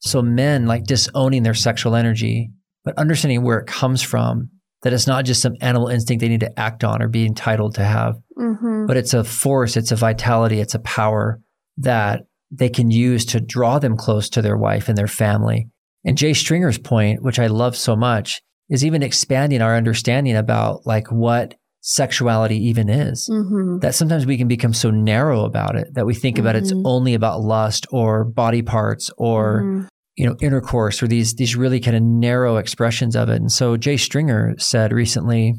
so 0.00 0.22
men 0.22 0.66
like 0.66 0.84
disowning 0.84 1.42
their 1.42 1.54
sexual 1.54 1.94
energy, 1.94 2.50
but 2.84 2.98
understanding 2.98 3.42
where 3.42 3.58
it 3.58 3.66
comes 3.66 4.02
from. 4.02 4.50
That 4.82 4.94
it's 4.94 5.06
not 5.06 5.26
just 5.26 5.42
some 5.42 5.56
animal 5.60 5.88
instinct 5.88 6.22
they 6.22 6.28
need 6.28 6.40
to 6.40 6.58
act 6.58 6.84
on 6.84 7.02
or 7.02 7.08
be 7.08 7.26
entitled 7.26 7.74
to 7.74 7.84
have, 7.84 8.14
hmm 8.34 8.86
but 8.86 8.96
it's 8.96 9.12
a 9.12 9.22
force, 9.22 9.76
it's 9.76 9.92
a 9.92 9.96
vitality, 9.96 10.58
it's 10.58 10.74
a 10.74 10.78
power 10.78 11.38
that 11.76 12.22
they 12.50 12.70
can 12.70 12.90
use 12.90 13.26
to 13.26 13.40
draw 13.40 13.78
them 13.78 13.96
close 13.96 14.30
to 14.30 14.42
their 14.42 14.56
wife 14.56 14.88
and 14.88 14.96
their 14.96 15.06
family. 15.06 15.68
And 16.04 16.16
Jay 16.16 16.32
Stringer's 16.32 16.78
point, 16.78 17.22
which 17.22 17.38
I 17.38 17.48
love 17.48 17.76
so 17.76 17.94
much, 17.94 18.40
is 18.70 18.84
even 18.84 19.02
expanding 19.02 19.60
our 19.60 19.76
understanding 19.76 20.36
about 20.36 20.86
like 20.86 21.12
what 21.12 21.56
sexuality 21.80 22.56
even 22.68 22.88
is. 22.88 23.26
hmm 23.32 23.78
That 23.78 23.94
sometimes 23.94 24.26
we 24.26 24.36
can 24.36 24.48
become 24.48 24.74
so 24.74 24.90
narrow 24.90 25.44
about 25.44 25.76
it 25.76 25.94
that 25.94 26.06
we 26.06 26.14
think 26.14 26.38
about 26.38 26.56
it's 26.56 26.72
Mhm. 26.72 26.82
only 26.84 27.14
about 27.14 27.40
lust 27.42 27.86
or 27.90 28.24
body 28.24 28.62
parts 28.62 29.10
or 29.16 29.62
Mhm. 29.62 29.88
you 30.16 30.26
know 30.26 30.36
intercourse 30.40 31.02
or 31.02 31.06
these 31.08 31.34
these 31.34 31.56
really 31.56 31.80
kind 31.80 31.96
of 31.96 32.02
narrow 32.02 32.56
expressions 32.56 33.16
of 33.16 33.28
it. 33.28 33.36
And 33.40 33.50
so 33.50 33.76
Jay 33.76 33.96
Stringer 33.96 34.54
said 34.58 34.92
recently, 34.92 35.54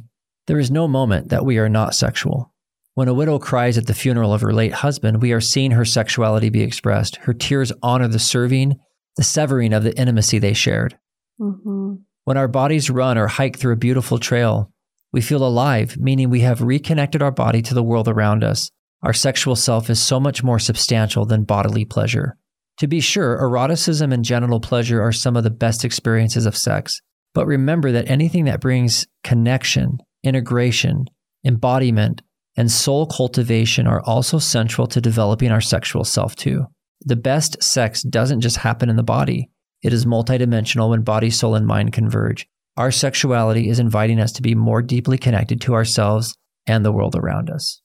there 0.48 0.60
is 0.60 0.70
no 0.72 0.88
moment 0.88 1.30
that 1.30 1.46
we 1.46 1.58
are 1.58 1.70
not 1.70 1.96
sexual. 1.96 2.52
When 2.94 3.08
a 3.08 3.14
widow 3.14 3.40
cries 3.40 3.78
at 3.78 3.88
the 3.88 3.94
funeral 3.94 4.34
of 4.34 4.42
her 4.42 4.54
late 4.54 4.74
husband, 4.74 5.22
we 5.22 5.32
are 5.32 5.40
seeing 5.42 5.72
her 5.72 5.86
sexuality 5.86 6.50
be 6.50 6.62
expressed. 6.62 7.16
Her 7.24 7.34
tears 7.34 7.72
honor 7.82 8.08
the 8.10 8.20
serving, 8.20 8.76
the 9.18 9.24
severing 9.24 9.72
of 9.74 9.84
the 9.84 9.98
intimacy 9.98 10.40
they 10.40 10.54
shared. 10.54 10.98
Mhm. 11.40 12.00
When 12.26 12.38
our 12.38 12.48
bodies 12.50 12.90
run 12.90 13.18
or 13.18 13.28
hike 13.28 13.58
through 13.58 13.74
a 13.74 13.78
beautiful 13.78 14.20
trail, 14.20 14.71
we 15.14 15.22
feel 15.22 15.46
alive, 15.46 15.98
meaning 15.98 16.30
we 16.30 16.42
have 16.42 16.62
reconnected 16.62 17.22
our 17.22 17.32
body 17.32 17.62
to 17.64 17.74
the 17.74 17.84
world 17.84 18.08
around 18.08 18.44
us. 18.44 18.70
Our 19.04 19.14
sexual 19.14 19.56
self 19.56 19.90
is 19.90 20.02
so 20.02 20.20
much 20.20 20.44
more 20.44 20.60
substantial 20.60 21.26
than 21.26 21.44
bodily 21.44 21.86
pleasure. 21.86 22.38
To 22.78 22.88
be 22.88 23.00
sure, 23.00 23.38
eroticism 23.40 24.12
and 24.12 24.24
genital 24.24 24.60
pleasure 24.60 25.02
are 25.02 25.12
some 25.12 25.36
of 25.36 25.44
the 25.44 25.50
best 25.50 25.84
experiences 25.84 26.46
of 26.46 26.58
sex. 26.58 27.02
But 27.34 27.46
remember 27.46 27.92
that 27.92 28.10
anything 28.10 28.46
that 28.46 28.62
brings 28.62 29.08
connection, 29.24 29.98
integration, 30.24 31.06
embodiment, 31.46 32.22
and 32.58 32.72
soul 32.72 33.06
cultivation 33.06 33.88
are 33.88 34.02
also 34.02 34.38
central 34.40 34.88
to 34.88 35.02
developing 35.02 35.52
our 35.52 35.62
sexual 35.62 36.04
self 36.04 36.36
too. 36.36 36.66
The 37.02 37.16
best 37.16 37.64
sex 37.64 38.04
doesn't 38.04 38.42
just 38.42 38.58
happen 38.58 38.90
in 38.90 38.96
the 38.96 39.04
body. 39.04 39.50
It 39.82 39.94
is 39.94 40.06
multidimensional 40.06 40.90
when 40.90 41.02
body, 41.02 41.30
soul, 41.30 41.56
and 41.56 41.66
mind 41.66 41.94
converge. 41.94 42.48
Our 42.78 42.92
sexuality 42.92 43.70
is 43.70 43.80
inviting 43.80 44.20
us 44.20 44.32
to 44.34 44.42
be 44.42 44.56
more 44.56 44.82
deeply 44.82 45.18
connected 45.18 45.62
to 45.62 45.74
ourselves 45.74 46.36
and 46.68 46.86
the 46.86 46.92
world 46.92 47.16
around 47.16 47.50
us. 47.50 47.82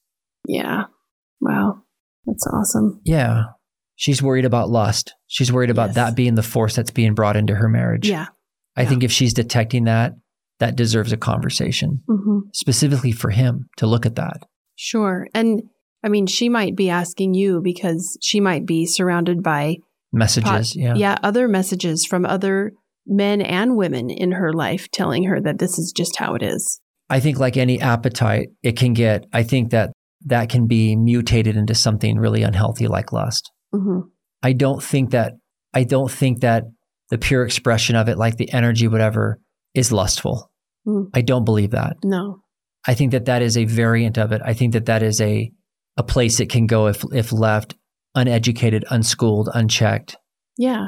Yeah. 0.47 0.85
Wow. 1.41 1.83
That's 2.25 2.47
awesome. 2.47 3.01
Yeah. 3.05 3.45
She's 3.97 4.23
worried 4.23 4.45
about 4.45 4.69
lust. 4.71 5.15
She's 5.27 5.53
worried 5.53 5.71
about 5.71 5.89
Yes. 5.89 5.95
that 5.97 6.17
being 6.17 6.35
the 6.35 6.43
force 6.43 6.77
that's 6.77 6.91
being 6.91 7.15
brought 7.15 7.37
into 7.37 7.55
her 7.55 7.69
marriage. 7.69 8.09
Yeah. 8.09 8.27
I 8.77 8.83
yeah. 8.83 8.89
think 8.89 9.05
if 9.05 9.11
she's 9.13 9.33
detecting 9.35 9.85
that, 9.85 10.13
that 10.61 10.77
deserves 10.77 11.13
a 11.13 11.17
conversation, 11.17 12.03
hmm 12.07 12.39
specifically 12.53 13.13
for 13.13 13.31
him 13.31 13.69
to 13.79 13.87
look 13.87 14.07
at 14.07 14.15
that. 14.17 14.43
Sure. 14.77 15.27
And 15.35 15.63
I 16.05 16.09
mean, 16.09 16.27
she 16.27 16.49
might 16.49 16.77
be 16.77 16.91
asking 16.91 17.35
you 17.35 17.61
because 17.63 18.17
she 18.23 18.41
might 18.41 18.65
be 18.67 18.87
surrounded 18.87 19.43
by 19.43 19.77
Messages. 20.13 20.77
yeah. 20.77 20.95
yeah, 20.95 21.17
other 21.23 21.49
messages 21.49 22.07
from 22.07 22.25
other 22.25 22.73
men 23.07 23.41
and 23.41 23.77
women 23.77 24.11
in 24.11 24.33
her 24.33 24.53
life 24.53 24.89
telling 24.93 25.25
her 25.25 25.41
that 25.41 25.59
this 25.59 25.79
is 25.79 25.93
just 25.97 26.17
how 26.17 26.35
it 26.35 26.43
is. 26.43 26.81
I 27.09 27.21
think, 27.21 27.39
like 27.39 27.57
any 27.57 27.81
appetite, 27.81 28.49
it 28.63 28.77
can 28.77 28.93
get, 28.93 29.27
I 29.33 29.43
think 29.45 29.71
that 29.71 29.93
that 30.25 30.49
can 30.49 30.67
be 30.67 30.97
mutated 30.97 31.57
into 31.57 31.75
something 31.75 32.19
really 32.19 32.43
unhealthy 32.43 32.89
like 32.89 33.13
lust. 33.13 33.51
hmm 33.73 34.01
I 34.43 34.53
don't 34.53 34.83
think 34.83 35.11
that 35.11 35.33
I 35.75 35.85
don't 35.85 36.11
think 36.11 36.41
that 36.41 36.65
the 37.11 37.19
pure 37.19 37.45
expression 37.45 37.97
of 37.97 38.09
it, 38.09 38.19
like 38.19 38.37
the 38.37 38.53
energy, 38.53 38.87
whatever, 38.87 39.41
is 39.75 39.93
lustful. 39.93 40.51
Mm. 40.87 41.07
I 41.15 41.23
don't 41.23 41.45
believe 41.45 41.71
that. 41.71 41.97
No. 42.05 42.43
I 42.87 42.95
think 42.95 43.13
that 43.13 43.25
that 43.25 43.43
is 43.43 43.57
a 43.57 43.65
variant 43.65 44.19
of 44.19 44.33
it. 44.33 44.41
I 44.45 44.55
think 44.55 44.73
that 44.75 44.87
that 44.87 45.03
is 45.03 45.21
a 45.21 45.51
a 45.97 46.03
place 46.03 46.41
it 46.41 46.51
can 46.51 46.67
go 46.67 46.87
if 46.87 47.05
if 47.13 47.33
left 47.33 47.75
uneducated, 48.15 48.85
unschooled, 48.91 49.49
unchecked. 49.53 50.17
Yeah. 50.57 50.87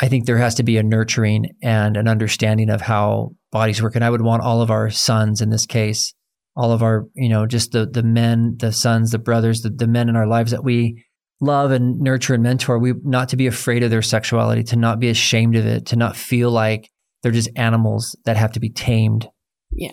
I 0.00 0.08
think 0.08 0.26
there 0.26 0.38
has 0.38 0.56
to 0.56 0.62
be 0.62 0.76
a 0.76 0.82
nurturing 0.82 1.50
and 1.62 1.96
an 1.96 2.08
understanding 2.08 2.70
of 2.70 2.80
how 2.80 3.30
bodies 3.52 3.80
work. 3.80 3.94
And 3.94 4.04
I 4.04 4.10
would 4.10 4.22
want 4.22 4.42
all 4.42 4.60
of 4.60 4.70
our 4.70 4.90
sons 4.90 5.40
in 5.40 5.50
this 5.50 5.66
case, 5.66 6.12
all 6.56 6.72
of 6.72 6.82
our, 6.82 7.04
you 7.14 7.28
know, 7.28 7.46
just 7.46 7.72
the 7.72 7.86
the 7.86 8.02
men, 8.02 8.56
the 8.58 8.72
sons, 8.72 9.12
the 9.12 9.18
brothers, 9.18 9.62
the, 9.62 9.70
the 9.70 9.86
men 9.86 10.08
in 10.08 10.16
our 10.16 10.26
lives 10.26 10.50
that 10.50 10.64
we 10.64 11.04
love 11.40 11.70
and 11.70 12.00
nurture 12.00 12.34
and 12.34 12.42
mentor, 12.42 12.78
we 12.78 12.94
not 13.04 13.28
to 13.28 13.36
be 13.36 13.46
afraid 13.46 13.82
of 13.82 13.90
their 13.90 14.02
sexuality, 14.02 14.62
to 14.64 14.76
not 14.76 14.98
be 14.98 15.08
ashamed 15.08 15.56
of 15.56 15.66
it, 15.66 15.86
to 15.86 15.96
not 15.96 16.16
feel 16.16 16.50
like 16.50 16.90
they're 17.22 17.32
just 17.32 17.50
animals 17.56 18.16
that 18.24 18.36
have 18.36 18.52
to 18.52 18.60
be 18.60 18.70
tamed. 18.70 19.28
Yeah. 19.70 19.92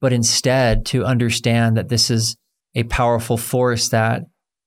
But 0.00 0.12
instead 0.12 0.84
to 0.86 1.04
understand 1.04 1.76
that 1.76 1.88
this 1.88 2.10
is 2.10 2.36
a 2.74 2.84
powerful 2.84 3.36
force 3.36 3.90
that 3.90 4.22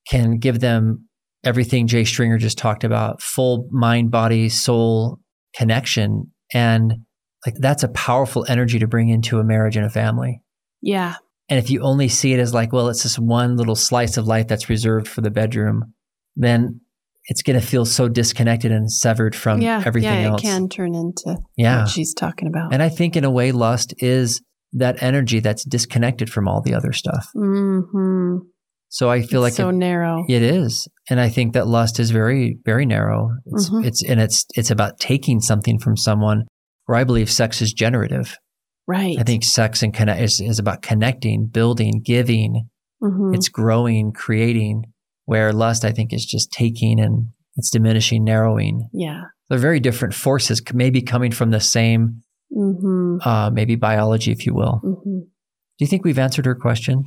can 0.07 0.37
give 0.37 0.59
them 0.59 1.07
everything 1.45 1.87
Jay 1.87 2.03
Stringer 2.03 2.37
just 2.37 2.57
talked 2.57 2.83
about, 2.83 3.21
full 3.21 3.67
mind, 3.71 4.11
body, 4.11 4.49
soul 4.49 5.19
connection. 5.55 6.31
And 6.53 6.93
like 7.45 7.55
that's 7.59 7.83
a 7.83 7.87
powerful 7.89 8.45
energy 8.49 8.79
to 8.79 8.87
bring 8.87 9.09
into 9.09 9.39
a 9.39 9.43
marriage 9.43 9.77
and 9.77 9.85
a 9.85 9.89
family. 9.89 10.41
Yeah. 10.81 11.15
And 11.47 11.59
if 11.59 11.69
you 11.69 11.81
only 11.81 12.07
see 12.07 12.33
it 12.33 12.39
as 12.39 12.53
like, 12.53 12.73
well, 12.73 12.89
it's 12.89 13.03
this 13.03 13.19
one 13.19 13.55
little 13.55 13.75
slice 13.75 14.17
of 14.17 14.25
life 14.25 14.47
that's 14.47 14.69
reserved 14.69 15.07
for 15.07 15.21
the 15.21 15.29
bedroom, 15.29 15.93
then 16.35 16.81
it's 17.27 17.41
going 17.43 17.59
to 17.59 17.65
feel 17.65 17.85
so 17.85 18.07
disconnected 18.07 18.71
and 18.71 18.91
severed 18.91 19.35
from 19.35 19.61
yeah. 19.61 19.81
everything 19.85 20.21
yeah, 20.21 20.29
else. 20.29 20.41
it 20.41 20.45
can 20.45 20.69
turn 20.69 20.93
into 20.95 21.37
Yeah. 21.55 21.81
what 21.81 21.89
she's 21.89 22.13
talking 22.13 22.47
about. 22.47 22.73
And 22.73 22.81
I 22.83 22.89
think 22.89 23.15
in 23.15 23.23
a 23.23 23.31
way, 23.31 23.51
lust 23.51 23.93
is 23.99 24.41
that 24.73 25.01
energy 25.01 25.39
that's 25.39 25.63
disconnected 25.63 26.29
from 26.29 26.47
all 26.47 26.61
the 26.61 26.73
other 26.73 26.91
stuff. 26.91 27.29
hmm 27.33 28.37
So 28.89 29.09
I 29.09 29.21
feel 29.23 29.41
like 29.41 29.53
so 29.53 29.69
it, 29.69 29.73
narrow. 29.73 30.23
it 30.29 30.41
is. 30.41 30.87
And 31.09 31.19
I 31.19 31.29
think 31.29 31.53
that 31.53 31.67
lust 31.67 31.99
is 31.99 32.11
very, 32.11 32.59
very 32.65 32.85
narrow. 32.85 33.29
It's, 33.45 33.69
Mhm. 33.69 33.85
it's, 33.85 34.03
and 34.03 34.19
it's, 34.21 34.45
it's 34.55 34.71
about 34.71 34.99
taking 34.99 35.39
something 35.41 35.79
from 35.79 35.97
someone 35.97 36.45
where 36.85 36.97
I 36.97 37.03
believe 37.03 37.29
sex 37.29 37.61
is 37.61 37.73
generative. 37.73 38.37
Right. 38.87 39.17
I 39.19 39.23
think 39.23 39.43
sex 39.43 39.81
and 39.83 39.93
connect 39.93 40.21
is, 40.21 40.39
is 40.39 40.59
about 40.59 40.81
connecting, 40.81 41.47
building, 41.47 42.01
giving. 42.05 42.69
Mhm. 43.03 43.35
It's 43.35 43.49
growing, 43.49 44.11
creating, 44.13 44.83
where 45.25 45.51
lust, 45.51 45.83
I 45.83 45.91
think, 45.91 46.13
is 46.13 46.23
just 46.25 46.51
taking 46.51 46.99
and 46.99 47.27
it's 47.55 47.71
diminishing, 47.71 48.23
narrowing. 48.23 48.87
yeah. 48.93 49.23
They're 49.49 49.59
very 49.59 49.79
different 49.79 50.13
forces, 50.15 50.61
maybe 50.73 51.01
coming 51.03 51.31
from 51.31 51.51
the 51.51 51.59
same, 51.59 52.21
hmm 52.53 53.17
uh, 53.23 53.49
maybe 53.53 53.75
biology, 53.75 54.31
if 54.31 54.45
you 54.45 54.53
will. 54.55 54.79
hmm 54.83 55.19
Do 55.19 55.79
you 55.79 55.87
think 55.87 56.03
we've 56.05 56.17
answered 56.19 56.45
her 56.45 56.55
question? 56.55 57.03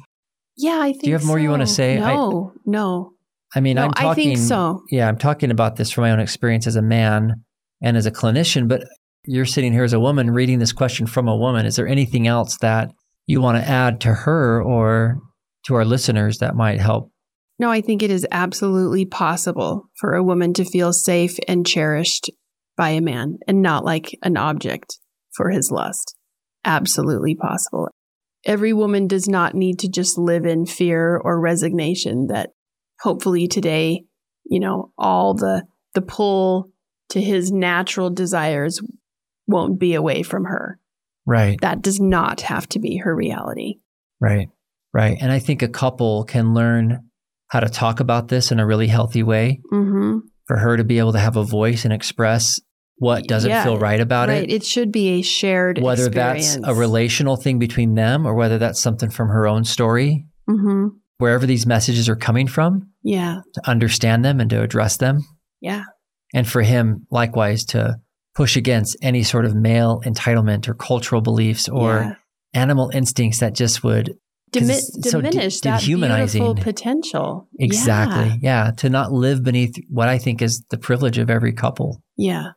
Yeah, 0.58 0.78
I 0.80 0.92
think. 0.92 1.06
you 1.06 1.12
have 1.14 1.24
more 1.24 1.38
you 1.38 1.50
wanna 1.50 1.66
so. 1.66 1.74
say? 1.74 1.98
I- 1.98 2.14
No, 2.14 2.52
no. 2.66 3.12
I 3.54 3.60
mean, 3.60 3.76
No, 3.76 3.84
I'm 3.84 3.92
I 3.96 4.02
talking. 4.02 4.24
think 4.36 4.38
so. 4.38 4.82
Yeah, 4.90 5.08
I'm 5.08 5.16
talking 5.16 5.50
about 5.50 5.76
this 5.76 5.90
from 5.90 6.02
my 6.02 6.10
own 6.10 6.20
experience 6.20 6.66
as 6.66 6.76
a 6.76 6.82
man 6.82 7.44
and 7.80 7.96
as 7.96 8.04
a 8.04 8.10
clinician. 8.10 8.68
But 8.68 8.84
you're 9.24 9.46
sitting 9.46 9.72
here 9.72 9.84
as 9.84 9.94
a 9.94 10.00
woman 10.00 10.30
reading 10.32 10.58
this 10.58 10.72
question 10.72 11.06
from 11.06 11.28
a 11.28 11.36
woman. 11.36 11.64
Is 11.64 11.76
there 11.76 11.88
anything 11.88 12.26
else 12.26 12.58
that 12.58 12.90
you 13.26 13.40
want 13.40 13.56
to 13.62 13.66
add 13.68 14.00
to 14.02 14.12
her 14.12 14.62
or 14.62 15.18
to 15.66 15.74
our 15.76 15.84
listeners 15.86 16.38
that 16.38 16.56
might 16.56 16.78
help? 16.80 17.10
No, 17.58 17.70
I 17.70 17.80
think 17.80 18.02
it 18.02 18.10
is 18.10 18.26
absolutely 18.30 19.04
possible 19.06 19.84
for 19.98 20.14
a 20.14 20.22
woman 20.22 20.52
to 20.54 20.64
feel 20.64 20.92
safe 20.92 21.36
and 21.48 21.66
cherished 21.66 22.30
by 22.76 22.90
a 22.90 23.00
man 23.00 23.38
and 23.48 23.62
not 23.62 23.84
like 23.84 24.16
an 24.22 24.36
object 24.36 24.98
for 25.34 25.50
his 25.50 25.70
lust. 25.70 26.14
Absolutely 26.64 27.34
possible. 27.34 27.88
Every 28.48 28.72
woman 28.72 29.06
does 29.06 29.28
not 29.28 29.54
need 29.54 29.78
to 29.80 29.88
just 29.88 30.16
live 30.18 30.46
in 30.46 30.64
fear 30.66 31.16
or 31.22 31.38
resignation 31.38 32.28
that 32.28 32.50
hopefully 33.00 33.46
today, 33.46 34.04
you 34.46 34.58
know, 34.58 34.90
all 34.98 35.34
the 35.34 35.64
the 35.94 36.00
pull 36.02 36.70
to 37.10 37.20
his 37.20 37.52
natural 37.52 38.10
desires 38.10 38.80
won't 39.46 39.78
be 39.78 39.94
away 39.94 40.22
from 40.22 40.44
her. 40.46 40.78
Right, 41.26 41.60
That 41.60 41.82
does 41.82 42.00
not 42.00 42.40
have 42.40 42.66
to 42.70 42.78
be 42.78 42.96
her 43.04 43.14
reality. 43.14 43.74
right, 44.20 44.48
right. 44.94 45.18
And 45.20 45.30
I 45.30 45.38
think 45.40 45.60
a 45.62 45.68
couple 45.68 46.24
can 46.24 46.54
learn 46.54 47.04
how 47.48 47.60
to 47.60 47.68
talk 47.68 48.00
about 48.00 48.28
this 48.28 48.50
in 48.50 48.58
a 48.58 48.66
really 48.66 48.86
healthy 48.88 49.22
way 49.22 49.60
Mhm. 49.70 50.20
for 50.46 50.56
her 50.56 50.76
to 50.78 50.84
be 50.84 50.98
able 50.98 51.12
to 51.12 51.18
have 51.18 51.36
a 51.36 51.44
voice 51.44 51.84
and 51.84 51.92
express 51.92 52.60
what 52.98 53.24
doesn't 53.28 53.50
Yeah, 53.50 53.64
feel 53.64 53.78
right 53.78 54.00
about 54.00 54.28
right. 54.28 54.42
it. 54.42 54.50
It 54.52 54.64
should 54.64 54.90
be 54.92 55.08
a 55.18 55.22
shared 55.22 55.78
Whether 55.80 56.06
experience. 56.06 56.56
that's 56.56 56.68
a 56.68 56.74
relational 56.74 57.36
thing 57.36 57.58
between 57.58 57.94
them 57.94 58.26
or 58.26 58.34
whether 58.34 58.58
that's 58.58 58.80
something 58.80 59.10
from 59.10 59.28
her 59.28 59.46
own 59.46 59.64
story, 59.64 60.26
Mhm. 60.48 60.90
wherever 61.18 61.46
these 61.46 61.66
messages 61.66 62.08
are 62.08 62.16
coming 62.16 62.46
from, 62.46 62.88
Yeah. 63.02 63.40
to 63.54 63.70
understand 63.70 64.24
them 64.24 64.40
and 64.40 64.50
to 64.50 64.62
address 64.62 64.96
them. 64.96 65.20
Yeah. 65.60 65.84
And 66.34 66.46
for 66.46 66.62
him, 66.62 67.06
likewise, 67.10 67.64
to 67.66 67.96
push 68.34 68.56
against 68.56 68.96
any 69.02 69.22
sort 69.22 69.44
of 69.44 69.54
male 69.54 70.00
entitlement 70.04 70.68
or 70.68 70.74
cultural 70.74 71.20
beliefs 71.20 71.68
or 71.68 71.94
Yeah. 72.00 72.14
animal 72.54 72.90
instincts 72.94 73.40
that 73.40 73.54
just 73.54 73.82
would 73.84 74.14
Dimi- 74.52 74.70
it's 74.70 75.10
so 75.10 75.20
de- 75.20 75.30
diminish 75.30 75.60
that 75.60 75.82
beautiful 75.82 76.54
potential. 76.54 77.48
exactly, 77.58 78.38
yeah. 78.42 78.70
to 78.78 78.88
not 78.88 79.12
live 79.12 79.42
beneath 79.44 79.74
what 79.90 80.08
I 80.08 80.16
think 80.18 80.40
is 80.40 80.62
the 80.70 80.78
privilege 80.78 81.18
of 81.18 81.28
every 81.30 81.52
couple. 81.52 82.00
Yeah. 82.16 82.52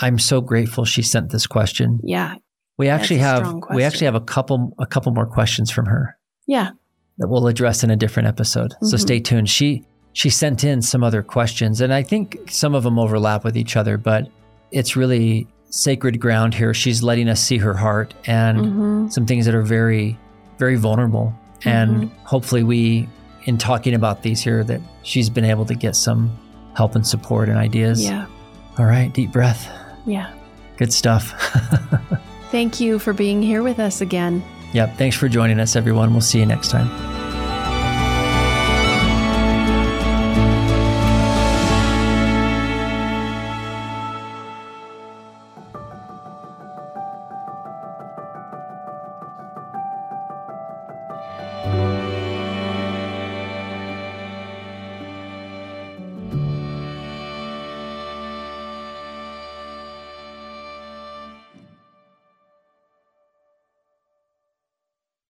I'm 0.00 0.18
so 0.18 0.40
grateful 0.40 0.84
she 0.84 1.02
sent 1.02 1.30
this 1.30 1.46
question. 1.46 2.00
Yeah. 2.02 2.36
We 2.78 2.88
actually 2.88 3.18
have 3.18 3.54
we 3.74 3.82
actually 3.84 4.06
have 4.06 4.14
a 4.14 4.20
couple 4.20 4.72
a 4.78 4.86
couple 4.86 5.12
more 5.12 5.26
questions 5.26 5.70
from 5.70 5.86
her 5.86 6.16
Yeah. 6.46 6.70
that 7.18 7.28
we'll 7.28 7.46
address 7.46 7.84
in 7.84 7.90
a 7.90 7.96
different 7.96 8.26
episode. 8.28 8.72
So 8.82 8.96
Mhm. 8.96 9.00
stay 9.00 9.20
tuned. 9.20 9.48
She 9.50 9.84
she 10.12 10.30
sent 10.30 10.64
in 10.64 10.80
some 10.82 11.04
other 11.04 11.22
questions 11.22 11.80
and 11.80 11.92
I 11.92 12.02
think 12.02 12.38
some 12.48 12.74
of 12.74 12.82
them 12.82 12.98
overlap 12.98 13.44
with 13.44 13.56
each 13.56 13.76
other, 13.76 13.96
but 13.98 14.28
it's 14.72 14.96
really 14.96 15.46
sacred 15.68 16.18
ground 16.18 16.54
here. 16.54 16.74
She's 16.74 17.02
letting 17.02 17.28
us 17.28 17.40
see 17.40 17.58
her 17.58 17.74
heart 17.74 18.14
and 18.26 18.58
hmm 18.66 19.08
some 19.08 19.26
things 19.26 19.44
that 19.46 19.54
are 19.54 19.62
very 19.62 20.18
very 20.58 20.76
vulnerable 20.76 21.34
and 21.64 21.90
Mhm. 22.04 22.10
hopefully 22.24 22.62
we 22.62 23.08
in 23.44 23.56
talking 23.58 23.94
about 23.94 24.22
these 24.22 24.40
here 24.40 24.62
that 24.64 24.80
she's 25.02 25.28
been 25.30 25.44
able 25.44 25.64
to 25.66 25.74
get 25.74 25.96
some 25.96 26.30
help 26.74 26.94
and 26.94 27.06
support 27.06 27.48
and 27.48 27.58
ideas. 27.58 28.02
Yeah. 28.04 28.26
All 28.78 28.84
right, 28.86 29.12
deep 29.12 29.32
breath. 29.32 29.68
Yeah. 30.10 30.32
Good 30.76 30.92
stuff. 30.92 31.32
Thank 32.50 32.80
you 32.80 32.98
for 32.98 33.12
being 33.12 33.42
here 33.42 33.62
with 33.62 33.78
us 33.78 34.00
again. 34.00 34.42
yep, 34.72 34.96
thanks 34.96 35.16
for 35.16 35.28
joining 35.28 35.60
us 35.60 35.76
everyone. 35.76 36.10
We'll 36.12 36.20
see 36.20 36.40
you 36.40 36.46
next 36.46 36.70
time. 36.70 37.19